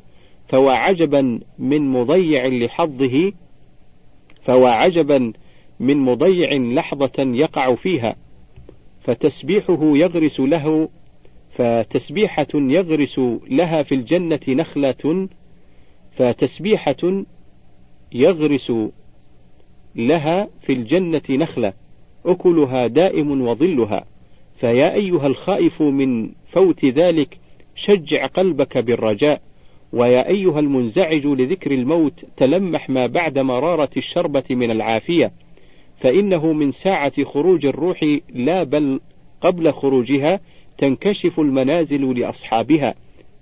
فوا 0.49 0.73
عجبا 0.73 1.41
من 1.59 1.89
مضيع 1.93 2.47
لحظه 2.47 3.33
فوا 4.45 4.69
عجبا 4.69 5.33
من 5.81 5.97
مضيع 5.97 6.53
لحظة 6.53 7.13
يقع 7.19 7.75
فيها 7.75 8.17
فتسبيحه 9.01 9.79
يغرس 9.83 10.41
له 10.41 10.89
فتسبيحة 11.51 12.47
يغرس 12.55 13.21
لها 13.51 13.83
في 13.83 13.95
الجنة 13.95 14.41
نخلة 14.49 15.29
فتسبيحة 16.13 17.25
يغرس 18.13 18.73
لها 19.95 20.49
في 20.61 20.73
الجنة 20.73 21.23
نخلة 21.31 21.73
أكلها 22.27 22.87
دائم 22.87 23.43
وظلها. 23.43 24.05
فيا 24.61 24.95
أيها 24.95 25.27
الخائف 25.27 25.83
من 25.83 26.31
فوت 26.53 26.85
ذلك 26.85 27.39
شجع 27.75 28.27
قلبك 28.27 28.79
بالرجاء. 28.79 29.41
ويا 29.93 30.29
أيها 30.29 30.61
المنزعج 30.61 31.27
لذكر 31.27 31.71
الموت 31.71 32.25
تلمح 32.37 32.91
ما 32.91 33.07
بعد 33.07 33.39
مرارة 33.39 33.91
الشربة 33.97 34.45
من 34.51 34.71
العافية. 34.71 35.33
فإنه 36.01 36.53
من 36.53 36.73
ساعة 36.73 37.25
خروج 37.25 37.67
الروح 37.67 38.19
لا 38.35 38.63
بل 38.63 39.01
قبل 39.41 39.73
خروجها 39.73 40.41
تنكشف 40.79 41.41
المنازل 41.41 42.21
لأصحابها. 42.21 42.95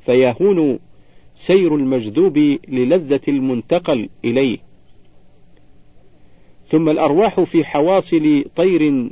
فيهون 0.06 0.78
سير 1.36 1.74
المجذوب 1.74 2.38
للذة 2.68 3.20
المنتقل 3.28 4.08
إليه. 4.24 4.58
ثم 6.68 6.88
الأرواح 6.88 7.40
في 7.40 7.64
حواصل 7.64 8.44
طير 8.56 9.10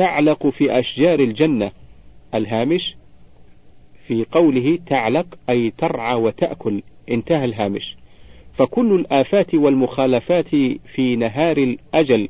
تعلق 0.00 0.46
في 0.46 0.78
أشجار 0.78 1.20
الجنة. 1.20 1.72
الهامش 2.34 2.96
في 4.06 4.26
قوله 4.32 4.78
تعلق 4.86 5.26
أي 5.50 5.72
ترعى 5.78 6.14
وتأكل. 6.14 6.82
انتهى 7.10 7.44
الهامش. 7.44 7.96
فكل 8.52 8.94
الآفات 8.94 9.54
والمخالفات 9.54 10.48
في 10.94 11.16
نهار 11.16 11.56
الأجل. 11.56 12.28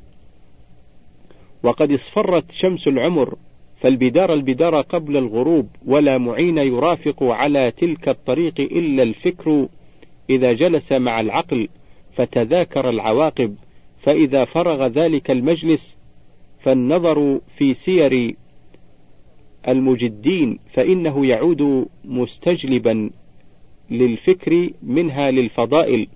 وقد 1.63 1.93
اصفرت 1.93 2.53
شمس 2.53 2.89
العمر 2.89 3.37
فالبدار 3.81 4.35
البدار 4.35 4.81
قبل 4.81 5.17
الغروب 5.17 5.69
ولا 5.87 6.19
معين 6.19 6.59
يرافق 6.59 7.23
على 7.23 7.71
تلك 7.71 8.09
الطريق 8.09 8.61
إلا 8.61 9.03
الفكر. 9.03 9.69
إذا 10.31 10.53
جلس 10.53 10.93
مع 10.93 11.21
العقل 11.21 11.69
فتذاكر 12.13 12.89
العواقب. 12.89 13.57
فإذا 14.03 14.45
فرغ 14.45 14.87
ذلك 14.87 15.31
المجلس 15.31 16.00
فالنظر 16.61 17.41
في 17.57 17.75
سير 17.75 18.35
المجدين 19.69 20.59
فإنه 20.73 21.27
يعود 21.27 21.87
مستجلبا 22.05 23.11
للفكر 23.91 24.71
منها 24.83 25.31
للفضائل 25.31 26.07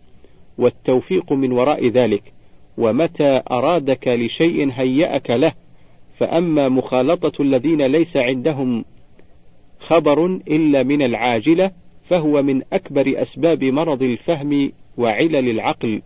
والتوفيق 0.58 1.32
من 1.32 1.52
وراء 1.52 1.86
ذلك. 1.88 2.34
ومتى 2.78 3.42
أرادك 3.50 4.08
لشيء 4.08 4.70
هيأك 4.72 5.30
له 5.30 5.52
فأما 6.18 6.68
مخالطة 6.68 7.42
الذين 7.42 7.82
ليس 7.86 8.16
عندهم 8.16 8.84
خبر 9.78 10.26
إلا 10.26 10.82
من 10.82 11.02
العاجلة 11.02 11.70
فهو 12.08 12.42
من 12.42 12.62
أكبر 12.72 13.22
أسباب 13.22 13.64
مرض 13.64 14.02
الفهم 14.02 14.72
وعلل 14.96 15.50
العقل 15.50 16.02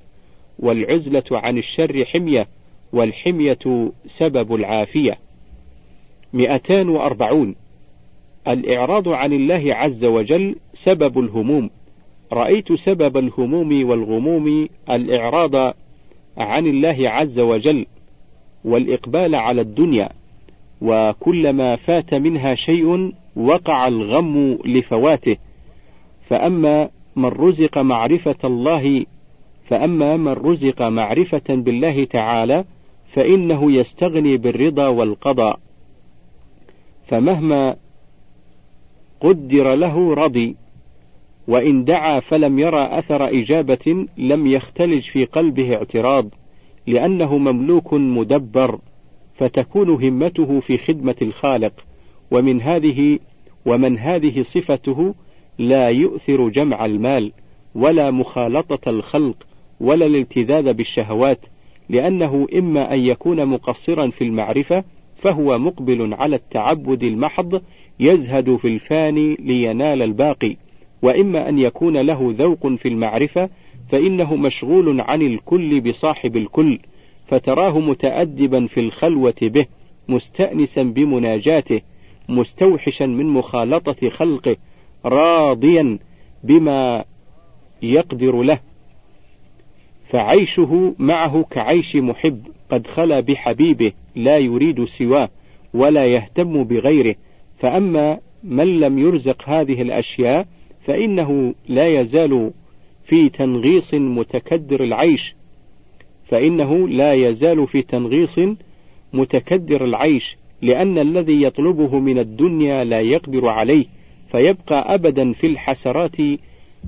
والعزلة 0.59 1.25
عن 1.31 1.59
الشر 1.59 2.05
حمية. 2.05 2.49
والحمية 2.93 3.93
سبب 4.07 4.55
العافية. 4.55 5.19
240 6.33 7.55
الإعراض 8.49 9.09
عن 9.09 9.33
الله 9.33 9.75
عز 9.75 10.05
وجل 10.05 10.57
سبب 10.73 11.19
الهموم. 11.19 11.71
رأيت 12.33 12.73
سبب 12.73 13.17
الهموم 13.17 13.89
والغموم 13.91 14.69
الإعراض 14.91 15.75
عن 16.39 16.67
الله 16.67 17.09
عز 17.09 17.39
وجل 17.39 17.87
والإقبال 18.65 19.35
على 19.35 19.61
الدنيا 19.61 20.09
وكلما 20.81 21.77
فات 21.77 22.15
منها 22.15 22.55
شيء 22.55 23.13
وقع 23.37 23.89
الغم 23.89 24.59
لفواته. 24.65 25.37
فأما 26.29 26.89
من 27.17 27.29
رزق 27.29 27.79
معرفة 27.79 28.37
الله 28.45 29.05
فأما 29.69 30.17
من 30.17 30.33
رزق 30.33 30.83
معرفة 30.83 31.43
بالله 31.49 32.05
تعالى 32.05 32.65
فإنه 33.13 33.73
يستغني 33.73 34.37
بالرضا 34.37 34.89
والقضاء. 34.89 35.61
فمهما 37.07 37.77
قدر 39.21 39.75
له 39.75 40.15
رضي 40.15 40.57
وإن 41.49 41.85
دعا 41.85 42.21
فلم 42.21 42.59
يرى 42.59 42.89
أثر 42.91 43.29
إجابة 43.29 44.07
لم 44.17 44.47
يختلج 44.47 45.01
في 45.01 45.25
قلبه 45.25 45.75
اعتراض 45.75 46.29
لأنه 46.87 47.39
مملوك 47.39 47.93
مدبر 47.93 48.79
فتكون 49.39 49.91
همته 49.91 50.61
في 50.61 50.79
خدمة 50.79 51.15
الخالق 51.23 51.73
ومن 52.31 52.63
هذه 52.63 53.19
ومن 53.67 53.99
هذه 53.99 54.43
صفته 54.43 55.15
لا 55.59 55.89
يؤثر 55.89 56.49
جمع 56.49 56.87
المال 56.87 57.33
ولا 57.75 58.11
مخالطة 58.11 58.91
الخلق 58.91 59.37
ولا 59.81 60.07
الالتذاذ 60.07 60.73
بالشهوات 60.73 61.39
لأنه 61.89 62.47
إما 62.55 62.95
أن 62.95 62.99
يكون 63.01 63.47
مقصرا 63.47 64.11
في 64.11 64.25
المعرفة 64.25 64.85
فهو 65.17 65.59
مقبل 65.59 66.15
على 66.15 66.37
التعبد 66.37 67.03
المحض 67.03 67.63
يزهد 68.01 68.57
في 68.57 68.69
الفاني 68.69 69.37
لينال 69.41 70.03
الباقي 70.03 70.57
وإما 71.03 71.49
أن 71.49 71.59
يكون 71.59 71.97
له 71.97 72.35
ذوق 72.39 72.67
في 72.67 72.89
المعرفة 72.89 73.49
فإنه 73.89 74.37
مشغول 74.37 75.01
عن 75.01 75.23
الكل 75.23 75.81
بصاحب 75.81 76.37
الكل 76.37 76.79
فتراه 77.27 77.79
متأدبا 77.79 78.67
في 78.67 78.81
الخلوة 78.81 79.35
به 79.43 79.67
مستأنسا 80.09 80.83
بمناجاته 80.83 81.81
مستوحشا 82.29 83.05
من 83.05 83.27
مخالطة 83.27 84.09
خلقه 84.09 84.57
راضيا 85.05 85.99
بما 86.45 87.05
يقدر 87.83 88.43
له. 88.43 88.59
فعيشه 90.09 90.95
معه 90.99 91.47
كعيش 91.51 91.97
محب 91.97 92.41
قد 92.71 92.87
خلا 92.87 93.21
بحبيبه 93.21 93.93
لا 94.17 94.39
يريد 94.39 94.85
سواه 94.85 95.29
ولا 95.75 96.07
يهتم 96.07 96.65
بغيره. 96.65 97.15
فأما 97.59 98.19
من 98.45 98.81
لم 98.81 98.99
يرزق 98.99 99.49
هذه 99.49 99.83
الأشياء 99.83 100.47
فإنه 100.87 101.55
لا 101.69 102.01
يزال 102.01 102.51
في 103.05 103.29
تنغيص 103.29 103.95
متكدر 103.95 104.83
العيش. 104.83 105.35
فإنه 106.29 106.89
لا 106.89 107.15
يزال 107.15 107.69
في 107.69 107.83
تنغيص 107.83 108.41
متكدر 109.13 109.85
العيش 109.85 110.37
لأن 110.63 110.99
الذي 110.99 111.43
يطلبه 111.43 111.99
من 111.99 112.19
الدنيا 112.19 112.85
لا 112.85 113.01
يقدر 113.01 113.49
عليه 113.49 113.87
فيبقى 114.33 114.95
أبدا 114.95 115.33
في 115.33 115.47
الحسرات 115.47 116.17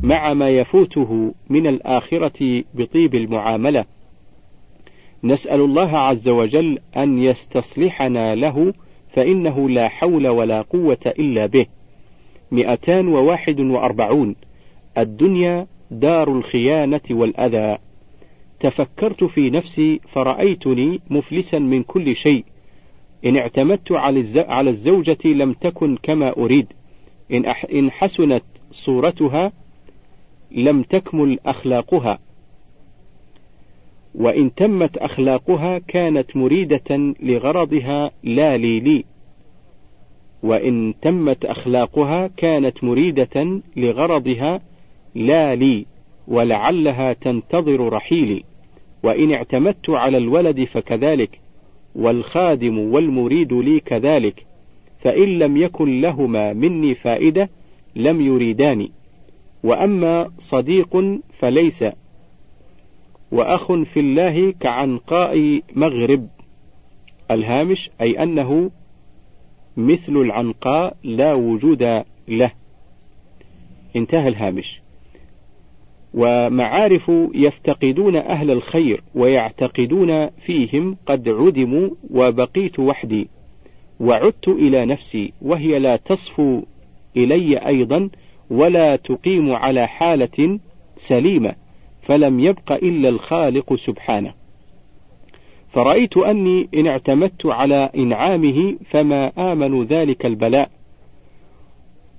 مع 0.02 0.34
ما 0.34 0.48
يفوته 0.50 1.34
من 1.50 1.66
الآخرة 1.66 2.64
بطيب 2.74 3.14
المعاملة. 3.14 3.84
نسأل 5.24 5.60
الله 5.60 5.98
عز 5.98 6.28
وجل 6.28 6.78
أن 6.96 7.18
يستصلحنا 7.18 8.34
له 8.34 8.74
فإنه 9.12 9.68
لا 9.68 9.88
حول 9.88 10.28
ولا 10.28 10.62
قوة 10.62 10.98
إلا 11.06 11.46
به. 11.46 11.66
مئتان 12.52 13.08
وواحد 13.08 13.60
وأربعون. 13.60 14.36
الدنيا 14.98 15.66
دار 15.90 16.32
الخيانة 16.32 17.00
والأذى. 17.10 17.78
تفكرت 18.60 19.24
في 19.24 19.50
نفسي 19.50 20.00
فرأيتني 20.08 21.00
مفلسا 21.10 21.58
من 21.58 21.82
كل 21.82 22.16
شيء. 22.16 22.44
إن 23.24 23.36
اعتمدت 23.36 23.92
على 24.38 24.70
الزوجة 24.70 25.18
لم 25.24 25.52
تكن 25.52 25.96
كما 26.02 26.36
أريد. 26.36 26.66
إن 27.72 27.90
حسنت 27.90 28.44
صورتها 28.72 29.52
لم 30.52 30.82
تكمل 30.82 31.38
أخلاقها. 31.46 32.18
وإن 34.14 34.54
تمت 34.54 34.96
أخلاقها 34.96 35.78
كانت 35.78 36.36
مريدة 36.36 37.14
لغرضها 37.20 38.10
لا 38.24 38.56
لي 38.56 38.80
لي. 38.80 39.04
وإن 40.42 40.94
تمت 41.02 41.44
أخلاقها 41.44 42.30
كانت 42.36 42.84
مريدة 42.84 43.60
لغرضها 43.76 44.60
لا 45.14 45.54
لي 45.54 45.86
ولعلها 46.28 47.12
تنتظر 47.12 47.92
رحيلي. 47.92 48.44
وإن 49.02 49.32
اعتمدت 49.32 49.90
على 49.90 50.16
الولد 50.16 50.64
فكذلك 50.64 51.40
والخادم 51.94 52.78
والمريد 52.78 53.52
لي 53.52 53.80
كذلك 53.80 54.46
فإن 54.98 55.38
لم 55.38 55.56
يكن 55.56 56.00
لهما 56.00 56.52
مني 56.52 56.94
فائدة 56.94 57.50
لم 57.96 58.20
يريداني. 58.20 58.92
وأما 59.64 60.30
صديق 60.38 61.20
فليس 61.38 61.84
وأخ 63.32 63.72
في 63.72 64.00
الله 64.00 64.50
كعنقاء 64.60 65.60
مغرب. 65.76 66.28
الهامش 67.30 67.90
أي 68.00 68.22
أنه 68.22 68.70
مثل 69.76 70.16
العنقاء 70.16 70.96
لا 71.04 71.34
وجود 71.34 72.02
له. 72.28 72.52
انتهى 73.96 74.28
الهامش. 74.28 74.80
ومعارف 76.14 77.12
يفتقدون 77.34 78.16
أهل 78.16 78.50
الخير 78.50 79.02
ويعتقدون 79.14 80.26
فيهم 80.26 80.96
قد 81.06 81.28
عدموا 81.28 81.90
وبقيت 82.10 82.78
وحدي 82.78 83.28
وعدت 84.00 84.48
إلى 84.48 84.84
نفسي 84.84 85.32
وهي 85.42 85.78
لا 85.78 85.96
تصفو 85.96 86.62
إلي 87.16 87.56
أيضا 87.58 88.08
ولا 88.50 88.96
تقيم 88.96 89.52
على 89.52 89.86
حالة 89.86 90.58
سليمة 90.96 91.54
فلم 92.02 92.40
يبق 92.40 92.72
إلا 92.72 93.08
الخالق 93.08 93.74
سبحانه. 93.74 94.34
فرأيت 95.72 96.16
أني 96.16 96.68
إن 96.74 96.86
اعتمدت 96.86 97.46
على 97.46 97.90
إنعامه 97.96 98.76
فما 98.90 99.52
آمن 99.52 99.84
ذلك 99.84 100.26
البلاء 100.26 100.70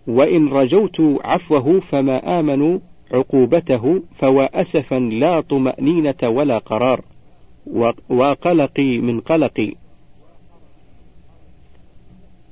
وإن 0.08 0.48
رجوت 0.48 1.02
عفوه 1.24 1.80
فما 1.80 2.40
آمنوا 2.40 2.80
عقوبته 3.14 4.02
فوا 4.16 4.62
أسفا 4.62 4.96
لا 4.96 5.42
طمأنينة 5.42 6.16
ولا 6.24 6.58
قرار 6.58 7.02
وقلقي 8.10 8.98
من 8.98 9.20
قلقي 9.20 9.74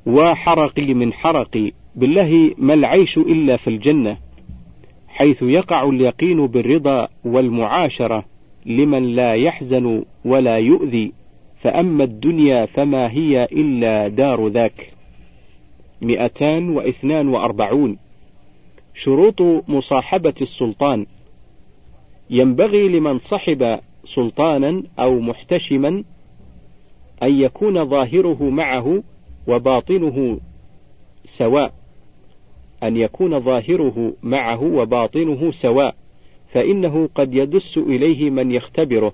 وحرقي 0.06 0.94
من 0.94 1.14
حرقي. 1.14 1.72
بالله 2.00 2.52
ما 2.58 2.74
العيش 2.74 3.18
إلا 3.18 3.58
في 3.58 3.70
الجنة 3.70 4.18
حيث 5.08 5.42
يقع 5.42 5.90
اليقين 5.90 6.48
بالرضا 6.48 7.08
والمعاشرة 7.26 8.26
لمن 8.66 9.04
لا 9.16 9.34
يحزن 9.34 10.04
ولا 10.26 10.58
يؤذي 10.58 11.14
فأما 11.62 12.04
الدنيا 12.04 12.66
فما 12.66 13.12
هي 13.12 13.44
إلا 13.44 14.08
دار 14.08 14.48
ذاك. 14.48 14.94
مئتان 16.02 16.70
واثنان 16.70 17.28
وأربعون. 17.28 17.98
شروط 18.94 19.42
مصاحبة 19.68 20.34
السلطان. 20.42 21.06
ينبغي 22.30 22.88
لمن 22.88 23.20
صحب 23.20 23.80
سلطانا 24.04 24.84
أو 25.00 25.20
محتشما 25.20 26.04
أن 27.24 27.40
يكون 27.40 27.90
ظاهره 27.90 28.44
معه 28.44 29.04
وباطنه 29.48 30.40
سواء. 31.26 31.79
أن 32.84 32.98
يكون 32.98 33.40
ظاهره 33.40 34.14
معه 34.24 34.64
وباطنه 34.64 35.52
سواء 35.52 35.96
فإنه 36.54 37.10
قد 37.16 37.36
يدس 37.36 37.78
إليه 37.78 38.30
من 38.30 38.52
يختبره 38.52 39.14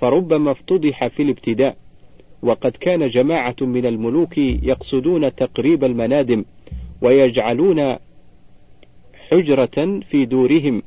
فربما 0.00 0.50
افتضح 0.50 1.06
في 1.06 1.22
الابتداء. 1.22 1.76
وقد 2.42 2.70
كان 2.70 3.08
جماعة 3.08 3.56
من 3.60 3.86
الملوك 3.86 4.38
يقصدون 4.38 5.34
تقريب 5.34 5.84
المنادم 5.84 6.44
ويجعلون 7.02 7.96
حجرة 9.30 10.00
في 10.10 10.24
دورهم 10.24 10.82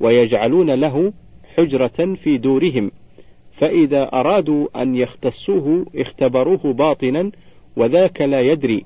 ويجعلون 0.00 0.70
له 0.70 1.12
حجرة 1.56 2.14
في 2.14 2.38
دورهم 2.38 2.90
فإذا 3.52 4.02
أرادوا 4.12 4.82
أن 4.82 4.94
يختصوه 4.94 5.86
اختبروه 5.96 6.72
باطنا 6.72 7.30
وذاك 7.76 8.20
لا 8.20 8.40
يدري. 8.40 8.84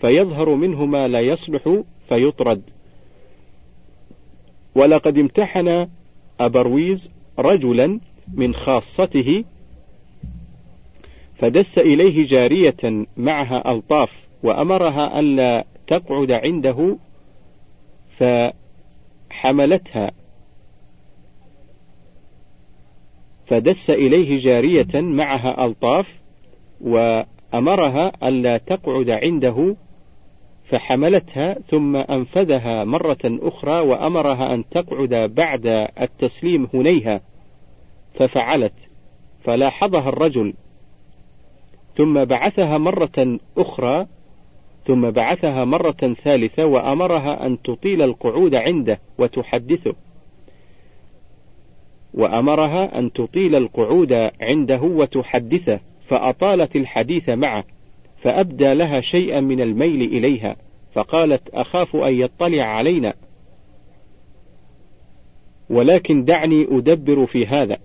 فيظهر 0.00 0.54
منه 0.54 0.86
ما 0.86 1.08
لا 1.08 1.20
يصلح 1.20 1.82
فيطرد. 2.08 2.62
ولقد 4.74 5.18
امتحن 5.18 5.88
أبرويز 6.40 7.10
رجلا 7.38 8.00
من 8.34 8.54
خاصته 8.54 9.44
فدس 11.38 11.78
إليه 11.78 12.26
جارية 12.26 13.06
معها 13.16 13.72
ألطاف 13.72 14.12
وأمرها 14.42 15.20
ألا 15.20 15.64
تقعد 15.86 16.32
عنده 16.32 16.96
فحملتها. 19.30 20.10
فدس 23.46 23.90
إليه 23.90 24.38
جارية 24.38 25.00
معها 25.00 25.64
ألطاف 25.66 26.06
وأمرها 26.80 28.28
ألا 28.28 28.56
تقعد 28.56 29.10
عنده 29.10 29.76
فحملتها 30.70 31.56
ثم 31.70 31.96
أنفذها 31.96 32.84
مرة 32.84 33.18
أخرى 33.24 33.80
وأمرها 33.80 34.54
أن 34.54 34.68
تقعد 34.68 35.14
بعد 35.14 35.66
التسليم 36.00 36.68
هنيها 36.74 37.20
ففعلت 38.14 38.72
فلاحظها 39.44 40.08
الرجل. 40.08 40.54
ثم 41.96 42.24
بعثها 42.24 42.78
مرة 42.78 43.38
أخرى 43.58 44.06
ثم 44.86 45.10
بعثها 45.10 45.64
مرة 45.64 46.14
ثالثة 46.24 46.66
وأمرها 46.66 47.46
أن 47.46 47.62
تطيل 47.62 48.02
القعود 48.02 48.54
عنده 48.54 49.00
وتحدثه. 49.18 49.94
وأمرها 52.14 52.98
أن 52.98 53.12
تطيل 53.12 53.54
القعود 53.54 54.30
عنده 54.40 54.80
وتحدثه 54.82 55.80
فأطالت 56.08 56.76
الحديث 56.76 57.28
معه. 57.28 57.64
فأبدى 58.26 58.74
لها 58.74 59.00
شيئا 59.00 59.40
من 59.40 59.60
الميل 59.60 60.02
إليها 60.02 60.56
فقالت 60.94 61.48
أخاف 61.54 61.96
أن 61.96 62.20
يطلع 62.20 62.62
علينا. 62.62 63.14
ولكن 65.70 66.24
دعني 66.24 66.66
أدبر 66.70 67.26
في 67.26 67.46
هذا. 67.46 67.78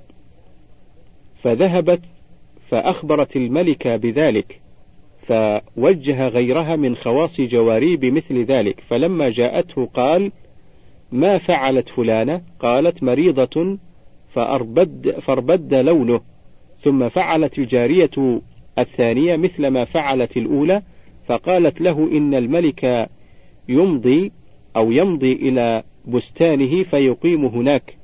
فذهبت 1.44 2.02
فأخبرت 2.70 3.36
الملك 3.36 3.88
بذلك 3.88 4.62
فوجه 5.24 6.28
غيرها 6.28 6.76
من 6.76 6.96
خواص 6.96 7.42
جواري 7.42 7.96
بمثل 7.98 8.44
ذلك. 8.44 8.84
فلما 8.90 9.30
جاءته 9.30 9.90
قال 9.94 10.32
ما 11.12 11.38
فعلت 11.38 11.90
فلانة؟ 11.90 12.42
قالت 12.60 13.04
مريضة 13.04 13.78
فأربد, 14.34 15.20
فاربد 15.20 15.74
لونه. 15.74 16.22
ثم 16.84 17.10
فعلت 17.10 17.60
الجارية 17.60 18.42
الثانية 18.82 19.36
مثل 19.36 19.68
ما 19.68 19.86
فعلت 19.86 20.38
الأولى 20.38 20.82
فقالت 21.28 21.82
له 21.82 22.10
إن 22.12 22.36
الملك 22.36 23.10
يمضي 23.70 24.32
أو 24.76 24.92
يمضي 24.92 25.34
إلى 25.34 25.84
بستانه 26.08 26.84
فيقيم 26.84 27.46
هناك 27.46 27.98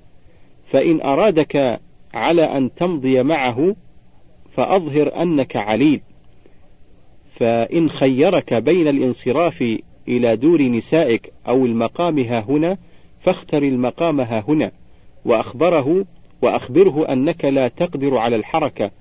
فإن 0.72 1.02
أرادك 1.02 1.80
على 2.14 2.44
أن 2.44 2.74
تمضي 2.76 3.24
معه 3.24 3.76
فأظهر 4.52 5.22
أنك 5.22 5.56
عليل 5.56 6.02
فإن 7.36 7.90
خيرك 7.90 8.54
بين 8.54 8.88
الانصراف 8.88 9.78
إلى 10.08 10.36
دور 10.36 10.62
نسائك 10.62 11.34
أو 11.48 11.66
المقام 11.66 12.20
ها 12.20 12.40
هنا 12.40 12.78
فاختر 13.22 13.64
المقام 13.64 14.22
ها 14.22 14.44
هنا 14.48 14.72
وأخبره 15.26 16.06
وأخبره 16.42 17.14
أنك 17.14 17.46
لا 17.46 17.68
تقدر 17.68 18.18
على 18.18 18.36
الحركة. 18.36 18.92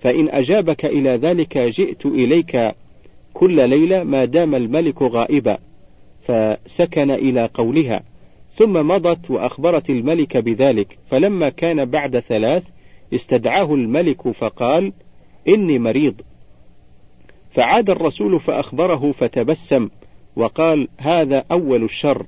فإن 0.00 0.28
أجابك 0.28 0.84
إلى 0.84 1.10
ذلك 1.10 1.58
جئت 1.58 2.06
إليك 2.06 2.74
كل 3.34 3.68
ليلة 3.68 4.02
ما 4.02 4.24
دام 4.24 4.54
الملك 4.54 5.02
غائبا 5.02 5.58
فسكن 6.22 7.10
إلى 7.10 7.50
قولها 7.54 8.02
ثم 8.54 8.88
مضت 8.88 9.30
وأخبرت 9.30 9.90
الملك 9.90 10.36
بذلك 10.36 10.98
فلما 11.10 11.48
كان 11.48 11.84
بعد 11.84 12.18
ثلاث 12.18 12.62
استدعاه 13.14 13.74
الملك 13.74 14.28
فقال 14.30 14.92
إني 15.48 15.78
مريض. 15.78 16.14
فعاد 17.54 17.90
الرسول 17.90 18.40
فأخبره 18.40 19.12
فتبسم 19.12 19.88
وقال 20.36 20.88
هذا 20.98 21.44
أول 21.50 21.84
الشر. 21.84 22.26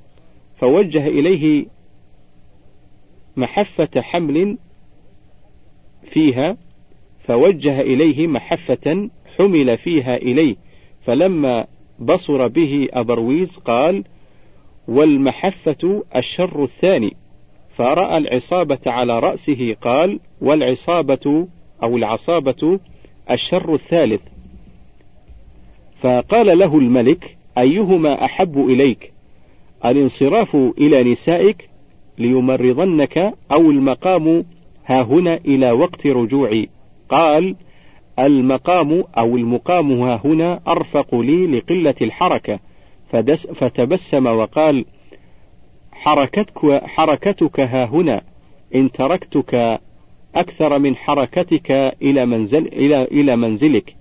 فوجه 0.57 1.07
إليه 1.07 1.67
محفة 3.37 4.01
حمل 4.01 4.59
فيها 6.05 6.57
فوجه 7.25 7.81
إليه 7.81 8.27
محفة 8.27 9.11
حمل 9.39 9.79
فيها 9.79 10.17
إليه 10.17 10.57
فلما 11.07 11.67
بصر 11.99 12.49
به 12.49 12.89
أبرويز 12.93 13.57
قال 13.57 14.05
والمحفة 14.89 16.05
الشر 16.17 16.65
الثاني. 16.65 17.17
فرأى 17.77 18.17
العصابة 18.17 18.79
على 18.87 19.19
رأسه 19.19 19.77
قال 19.81 20.21
والعصابة 20.41 21.47
أو 21.83 21.97
العصابة 21.97 22.79
الشر 23.31 23.75
الثالث. 23.75 24.21
فقال 26.01 26.59
له 26.59 26.79
الملك 26.79 27.37
أيهما 27.59 28.25
أحب 28.25 28.59
إليك؟ 28.59 29.13
الانصراف 29.85 30.57
إلى 30.57 31.03
نسائك 31.13 31.69
ليمرضنك 32.19 33.35
أو 33.53 33.71
المقام 33.71 34.45
ها 34.87 35.03
هنا 35.03 35.35
إلى 35.35 35.71
وقت 35.71 36.07
رجوعي. 36.07 36.69
قال 37.09 37.57
المقام 38.19 39.05
أو 39.19 39.37
المقام 39.37 39.93
ها 39.93 40.21
هنا 40.25 40.61
أرفق 40.69 41.15
لي 41.15 41.47
لقلة 41.47 41.95
الحركة. 42.03 42.59
فدس 43.13 43.47
فتبسم 43.47 44.27
وقال 44.27 44.85
حركتك, 45.93 46.85
حركتك 46.85 47.61
ها 47.61 47.85
هنا. 47.85 48.23
إن 48.75 48.93
تركتك 48.93 49.81
أكثر 50.35 50.79
من 50.79 50.97
حركتك 50.97 51.71
إلى 52.03 52.27
منزل 52.27 52.67
إلى 52.67 53.03
إلى 53.03 53.37
منزلك. 53.37 53.97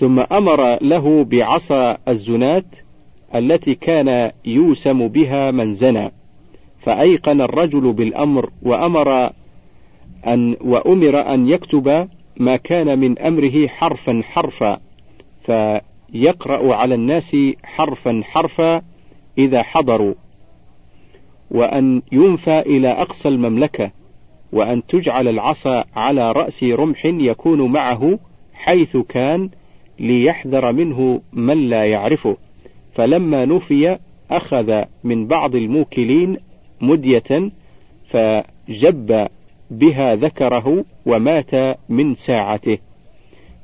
ثم 0.00 0.20
أمر 0.20 0.82
له 0.82 1.24
بعصا 1.24 1.98
الزنات 2.08 2.64
التي 3.34 3.74
كان 3.74 4.32
يوسم 4.44 5.08
بها 5.08 5.50
من 5.50 5.72
زنى 5.72 6.12
فأيقن 6.80 7.40
الرجل 7.40 7.92
بالأمر 7.92 8.50
وأمر 8.62 9.32
أن 10.26 10.56
وأمر 10.60 11.34
أن 11.34 11.48
يكتب 11.48 12.08
ما 12.36 12.56
كان 12.56 12.98
من 12.98 13.18
أمره 13.18 13.66
حرفا 13.66 14.22
حرفا 14.24 14.80
فيقرأ 15.46 16.74
على 16.74 16.94
الناس 16.94 17.36
حرفا 17.64 18.22
حرفا 18.24 18.82
إذا 19.38 19.62
حضروا 19.62 20.14
وأن 21.50 22.02
ينفى 22.12 22.60
إلى 22.60 22.88
أقصى 22.88 23.28
المملكة 23.28 23.90
وأن 24.52 24.86
تجعل 24.86 25.28
العصا 25.28 25.84
على 25.96 26.32
رأس 26.32 26.64
رمح 26.64 27.04
يكون 27.04 27.72
معه 27.72 28.18
حيث 28.52 28.96
كان 28.96 29.50
ليحذر 29.98 30.72
منه 30.72 31.22
من 31.32 31.68
لا 31.68 31.84
يعرفه. 31.84 32.36
فلما 32.94 33.44
نفي 33.44 33.98
أخذ 34.30 34.82
من 35.04 35.26
بعض 35.26 35.54
الموكلين 35.54 36.36
مدية 36.80 37.50
فجب 38.08 39.28
بها 39.70 40.14
ذكره 40.14 40.84
ومات 41.06 41.78
من 41.88 42.14
ساعته. 42.14 42.78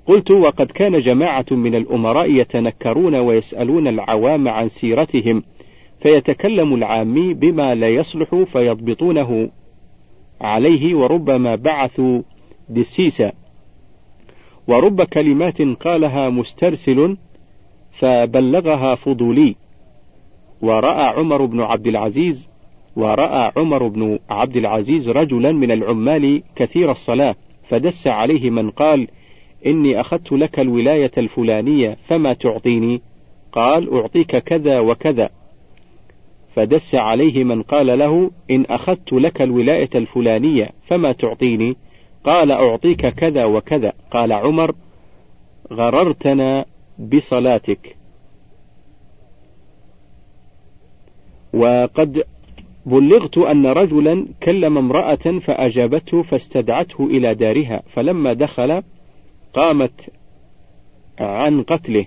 قلت 0.07 0.31
وقد 0.31 0.67
كان 0.67 1.01
جماعة 1.01 1.47
من 1.51 1.75
الأمراء 1.75 2.31
يتنكرون 2.31 3.15
ويسألون 3.15 3.89
العوام 3.89 4.49
عن 4.49 4.69
سيرتهم 4.69 5.43
فيتكلم 6.01 6.75
العامي 6.75 7.35
بما 7.35 7.75
لا 7.75 7.89
يصلح 7.89 8.45
فيضبطونه 8.53 9.51
عليه 10.41 10.95
وربما 10.95 11.55
بعثوا 11.55 12.23
دسيسا 12.69 13.33
ورب 14.69 15.03
كلمات 15.03 15.63
قالها 15.63 16.29
مسترسل 16.29 17.17
فبلغها 17.93 18.95
فضولي. 18.95 19.55
ورأى 20.63 21.05
عمر 21.19 21.45
بن 21.45 21.61
عبد 21.61 21.87
العزيز 21.87 22.49
ورأى 22.97 23.53
عمر 23.57 23.87
بن 23.89 24.19
عبد 24.31 24.57
العزيز 24.57 25.09
رجلا 25.09 25.53
من 25.53 25.71
العمال 25.71 26.43
كثير 26.57 26.91
الصلاة 26.93 27.37
فدس 27.69 28.07
عليه 28.07 28.51
من 28.51 28.71
قال 28.71 29.09
إني 29.67 30.01
أخذت 30.01 30.33
لك 30.33 30.61
الولاية 30.61 31.11
الفلانية 31.19 31.97
فما 32.09 32.33
تعطيني؟ 32.33 33.03
قال 33.53 33.95
أعطيك 33.95 34.37
كذا 34.37 34.81
وكذا. 34.81 35.31
فدس 36.55 36.95
عليه 36.95 37.45
من 37.45 37.63
قال 37.63 37.99
له 37.99 38.31
إن 38.51 38.65
أخذت 38.71 39.13
لك 39.13 39.43
الولاية 39.43 39.91
الفلانية 39.95 40.71
فما 40.87 41.13
تعطيني؟ 41.13 41.77
قال 42.25 42.53
أعطيك 42.53 43.07
كذا 43.07 43.45
وكذا. 43.45 43.93
قال 44.11 44.33
عمر 44.33 44.75
غررتنا 45.73 46.65
بصلاتك. 46.99 47.97
وقد 51.55 52.25
بلغت 52.87 53.39
أن 53.39 53.67
رجلا 53.67 54.27
كلم 54.43 54.79
امرأة 54.79 55.39
فأجابته 55.41 56.23
فاستدعته 56.23 57.07
إلى 57.07 57.35
دارها 57.35 57.83
فلما 57.89 58.33
دخل 58.33 58.83
قامت 59.55 60.11
عن 61.19 61.63
قتله. 61.63 62.07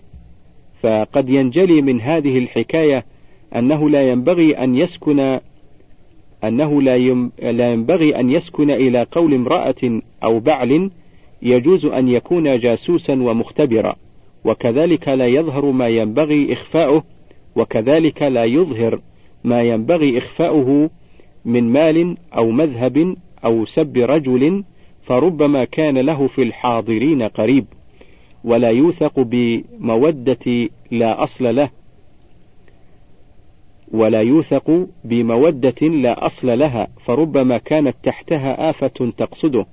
فقد 0.83 1.29
ينجلي 1.29 1.81
من 1.81 2.01
هذه 2.01 2.37
الحكاية 2.37 3.05
أنه 3.55 3.89
لا 3.89 4.11
ينبغي 4.11 4.57
أن 4.57 4.75
يسكن 4.75 5.39
أنه 6.43 6.81
لا 6.81 6.95
ينبغي 7.73 8.19
أن 8.19 8.31
يسكن 8.31 8.71
إلى 8.71 9.07
قول 9.11 9.33
امرأة 9.33 10.01
أو 10.23 10.39
بعل 10.39 10.91
يجوز 11.41 11.85
أن 11.85 12.07
يكون 12.07 12.59
جاسوسا 12.59 13.13
ومختبرا 13.13 13.95
وكذلك 14.45 15.07
لا 15.07 15.27
يظهر 15.27 15.65
ما 15.65 15.87
ينبغي 15.87 16.53
إخفاؤه 16.53 17.03
وكذلك 17.55 18.21
لا 18.21 18.45
يظهر 18.45 18.99
ما 19.43 19.61
ينبغي 19.61 20.17
إخفاؤه 20.17 20.89
من 21.45 21.63
مال 21.63 22.17
أو 22.37 22.51
مذهب 22.51 23.15
أو 23.45 23.65
سب 23.65 23.97
رجل 23.97 24.63
فربما 25.03 25.63
كان 25.63 25.97
له 25.97 26.27
في 26.27 26.43
الحاضرين 26.43 27.23
قريب 27.23 27.65
ولا 28.43 28.69
يوثق 28.69 29.19
بمودة 29.19 30.69
لا 30.91 31.23
أصل 31.23 31.55
له 31.55 31.69
ولا 33.91 34.21
يوثق 34.21 34.87
بمودة 35.03 35.87
لا 35.87 36.25
أصل 36.25 36.59
لها 36.59 36.87
فربما 37.05 37.57
كانت 37.57 37.95
تحتها 38.03 38.69
آفة 38.69 39.11
تقصده 39.17 39.65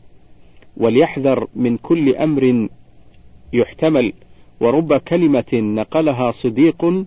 وليحذر 0.77 1.47
من 1.57 1.77
كل 1.77 2.17
أمر 2.17 2.69
يحتمل 3.53 4.12
ورب 4.61 4.95
كلمة 4.95 5.53
نقلها 5.53 6.31
صديق 6.31 7.05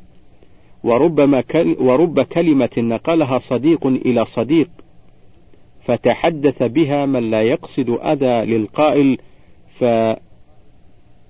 وربما 0.84 1.42
كل 1.42 1.76
ورب 1.80 2.22
كلمة 2.22 2.70
نقلها 2.78 3.40
صديق 3.40 3.88
إلى 3.88 4.26
صديق 4.26 4.70
فتحدث 5.86 6.64
بها 6.64 7.06
من 7.06 7.32
لا 7.32 7.42
يقصد 7.42 7.90
أذى 7.90 8.58
للقائل 8.58 9.18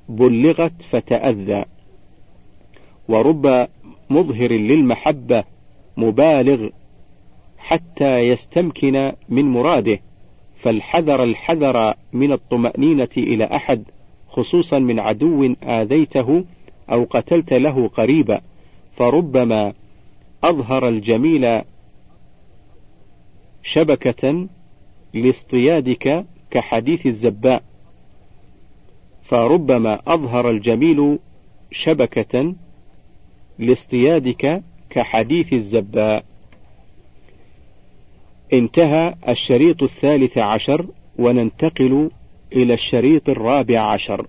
فبلغت 0.09 0.81
فتأذى. 0.89 1.65
ورب 3.09 3.67
مظهر 4.09 4.51
للمحبة 4.51 5.43
مبالغ 5.97 6.69
حتى 7.57 8.19
يستمكن 8.19 9.11
من 9.29 9.45
مراده 9.45 9.99
فالحذر 10.59 11.23
الحذر 11.23 11.93
من 12.13 12.31
الطمأنينة 12.31 13.09
إلى 13.17 13.43
أحد 13.43 13.83
خصوصا 14.29 14.79
من 14.79 14.99
عدو 14.99 15.55
آذيته 15.63 16.45
أو 16.91 17.07
قتلت 17.09 17.53
له 17.53 17.87
قريبا. 17.87 18.41
فربما 18.99 19.73
أظهر 20.43 20.87
الجميل 20.87 21.61
شبكة 23.63 24.47
لاصطيادك 25.13 26.25
كحديث 26.51 27.05
الزباء. 27.05 27.63
فربما 29.23 30.01
أظهر 30.07 30.49
الجميل 30.49 31.19
شبكة 31.71 32.53
لاصطيادك 33.59 34.63
كحديث 34.89 35.53
الزباء. 35.53 36.23
انتهى 38.53 39.15
الشريط 39.29 39.83
الثالث 39.83 40.37
عشر 40.37 40.85
وننتقل 41.19 42.11
إلى 42.53 42.73
الشريط 42.73 43.29
الرابع 43.29 43.79
عشر. 43.79 44.27